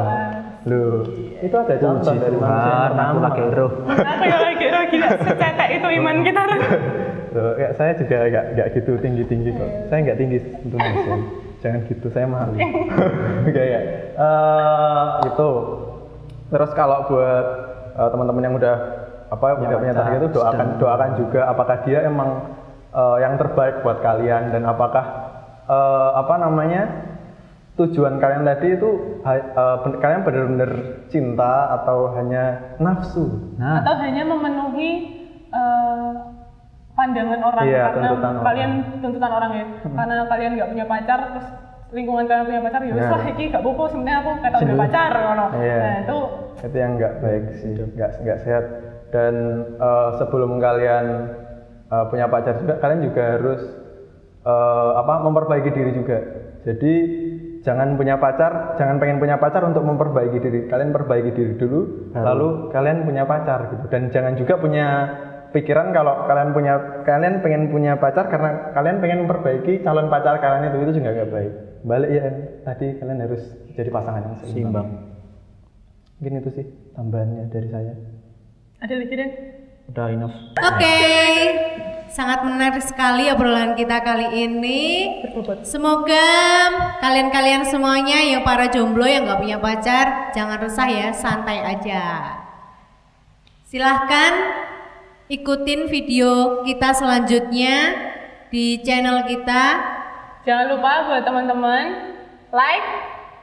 Loh, 0.67 1.07
itu 1.39 1.55
ada 1.55 1.75
contoh 1.79 2.11
Puji 2.11 2.19
dari 2.19 2.35
manusia 2.35 2.51
yang 2.51 2.83
Tuhan 2.83 2.91
aku 2.91 2.99
pertama. 2.99 3.23
lagi 3.23 3.43
roh 3.55 3.71
Aku 3.87 4.23
yang 4.27 4.41
lagi 4.43 4.65
oh, 4.67 4.83
gila 4.91 5.09
secetek 5.23 5.69
itu 5.71 5.87
iman 6.03 6.15
kita. 6.19 6.41
Loh, 7.31 7.53
ya, 7.55 7.69
saya 7.79 7.91
juga 7.95 8.17
nggak 8.27 8.67
gitu 8.75 8.91
tinggi 8.99 9.23
tinggi 9.23 9.49
kok. 9.55 9.69
Saya 9.87 9.99
nggak 10.03 10.17
tinggi 10.19 10.37
tentunya. 10.59 10.91
Jangan 11.59 11.81
gitu, 11.85 12.07
saya 12.07 12.23
malu. 12.23 12.55
Oke 13.47 13.59
ya. 13.61 13.81
Eh, 14.15 15.05
itu. 15.27 15.49
Terus 16.49 16.71
kalau 16.73 17.05
buat 17.05 17.45
eh, 17.93 18.09
teman-teman 18.09 18.41
yang 18.41 18.55
udah 18.55 18.75
apa 19.29 19.61
udah 19.61 19.77
punya 19.77 19.93
target 19.93 20.19
itu 20.19 20.29
doakan 20.33 20.53
sedang- 20.55 20.77
doakan 20.77 21.11
juga 21.15 21.41
apakah 21.45 21.77
dia 21.83 21.99
emang 22.01 22.29
eh, 22.89 23.17
yang 23.19 23.35
terbaik 23.35 23.79
buat 23.79 23.99
kalian 23.99 24.49
dan 24.49 24.63
apakah 24.63 25.05
eh, 25.63 26.09
apa 26.15 26.33
namanya 26.39 26.81
tujuan 27.75 28.17
kalian 28.17 28.43
tadi 28.43 28.73
itu 28.73 28.89
ben- 29.79 29.99
kalian 29.99 30.21
benar-benar 30.21 30.71
cinta 31.07 31.53
atau 31.73 32.11
hanya 32.13 32.75
nafsu 32.75 33.55
Nah, 33.55 33.79
atau 33.79 33.95
hanya 33.95 34.23
memenuhi 34.25 34.91
eh, 35.47 36.11
pandangan 36.99 37.39
orang 37.41 37.63
Iya, 37.63 37.83
karena 37.87 38.07
tuntutan 38.11 38.31
orang. 38.35 38.43
kalian 38.43 38.71
tuntutan 38.99 39.31
orang 39.31 39.51
ya. 39.55 39.65
Karena 39.87 40.13
kalian 40.27 40.51
nggak 40.59 40.69
punya 40.69 40.85
pacar 40.85 41.19
terus 41.31 41.47
lingkungan 41.89 42.25
kalian 42.27 42.45
punya 42.45 42.61
pacar 42.61 42.81
ya 42.83 42.93
wis 42.93 43.01
Iya. 43.01 43.09
lah 43.09 43.23
iki 43.25 43.43
gak 43.49 43.61
apa-apa 43.63 43.83
sebenarnya 43.89 44.17
aku 44.19 44.29
kata 44.37 44.57
punya 44.59 44.77
pacar 44.77 45.11
ngono. 45.15 45.45
Iya. 45.57 45.77
nah 45.79 45.95
itu 45.97 46.17
itu 46.59 46.75
yang 46.77 46.91
nggak 46.99 47.13
baik 47.17 47.43
sih 47.55 47.71
nggak 47.95 48.11
nggak 48.19 48.39
sehat. 48.43 48.65
Dan 49.09 49.33
eh, 49.79 50.09
sebelum 50.19 50.51
kalian 50.59 51.05
eh, 51.87 52.05
punya 52.11 52.25
pacar 52.27 52.53
juga 52.59 52.73
kalian 52.77 53.01
juga 53.01 53.23
harus 53.39 53.61
eh, 54.43 54.91
apa 54.99 55.13
memperbaiki 55.23 55.69
diri 55.71 55.91
juga. 55.95 56.17
Jadi 56.67 56.93
jangan 57.59 57.99
punya 57.99 58.15
pacar 58.15 58.77
jangan 58.77 59.01
pengen 59.01 59.17
punya 59.17 59.35
pacar 59.35 59.65
untuk 59.65 59.81
memperbaiki 59.81 60.37
diri. 60.37 60.59
Kalian 60.67 60.93
perbaiki 60.93 61.31
diri 61.33 61.53
dulu 61.57 62.13
lalu 62.13 62.69
kalian 62.69 63.01
punya 63.01 63.23
pacar 63.25 63.73
gitu. 63.73 63.85
Dan 63.89 64.13
jangan 64.13 64.37
juga 64.37 64.61
punya 64.61 64.87
pikiran 65.49 65.91
kalau 65.91 66.29
kalian 66.29 66.53
punya 66.53 66.73
kalian 67.03 67.41
pengen 67.41 67.63
punya 67.73 67.97
pacar 67.97 68.29
karena 68.29 68.73
kalian 68.73 68.97
pengen 69.01 69.19
memperbaiki 69.25 69.81
calon 69.81 70.07
pacar 70.07 70.37
kalian 70.37 70.69
itu 70.69 70.77
itu 70.85 70.91
juga 71.01 71.09
nggak 71.15 71.31
baik 71.31 71.53
balik 71.83 72.09
ya 72.11 72.25
tadi 72.67 72.87
kalian 73.01 73.23
harus 73.23 73.43
jadi 73.73 73.89
pasangan 73.89 74.21
yang 74.25 74.35
seimbang 74.39 74.53
seimbang. 74.53 74.89
Mungkin 76.19 76.33
itu 76.43 76.49
sih 76.51 76.65
tambahannya 76.99 77.47
dari 77.47 77.69
saya. 77.71 77.93
ada 78.79 78.95
lagi 78.95 79.15
deh 79.15 79.31
Udah 79.89 80.13
enough. 80.13 80.35
Oke, 80.61 81.01
sangat 82.13 82.45
menarik 82.45 82.85
sekali 82.85 83.25
obrolan 83.33 83.73
kita 83.73 84.05
kali 84.05 84.45
ini. 84.45 84.81
Semoga 85.65 86.29
kalian-kalian 87.01 87.65
semuanya 87.65 88.21
yang 88.21 88.45
para 88.45 88.69
jomblo 88.69 89.09
yang 89.09 89.25
nggak 89.25 89.41
punya 89.41 89.57
pacar 89.57 90.29
jangan 90.29 90.61
resah 90.61 90.85
ya, 90.85 91.09
santai 91.09 91.65
aja. 91.65 92.05
Silahkan 93.65 94.33
ikutin 95.29 95.85
video 95.85 96.65
kita 96.65 96.89
selanjutnya 96.89 97.93
di 98.49 98.81
channel 98.81 99.29
kita. 99.29 99.77
jangan 100.41 100.73
lupa 100.73 101.05
buat 101.05 101.21
teman-teman 101.21 101.85
like 102.49 102.89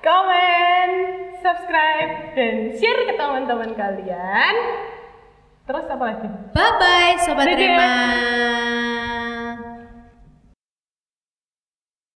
comment 0.02 0.94
subscribe 1.38 2.34
dan 2.34 2.74
share 2.74 3.06
ke 3.06 3.14
teman-teman 3.14 3.70
kalian 3.78 4.54
terus 5.62 5.86
apa 5.86 6.04
lagi 6.10 6.26
Bye 6.50 6.74
bye 6.74 7.14
sobat. 7.22 7.54
Rema. 7.54 7.94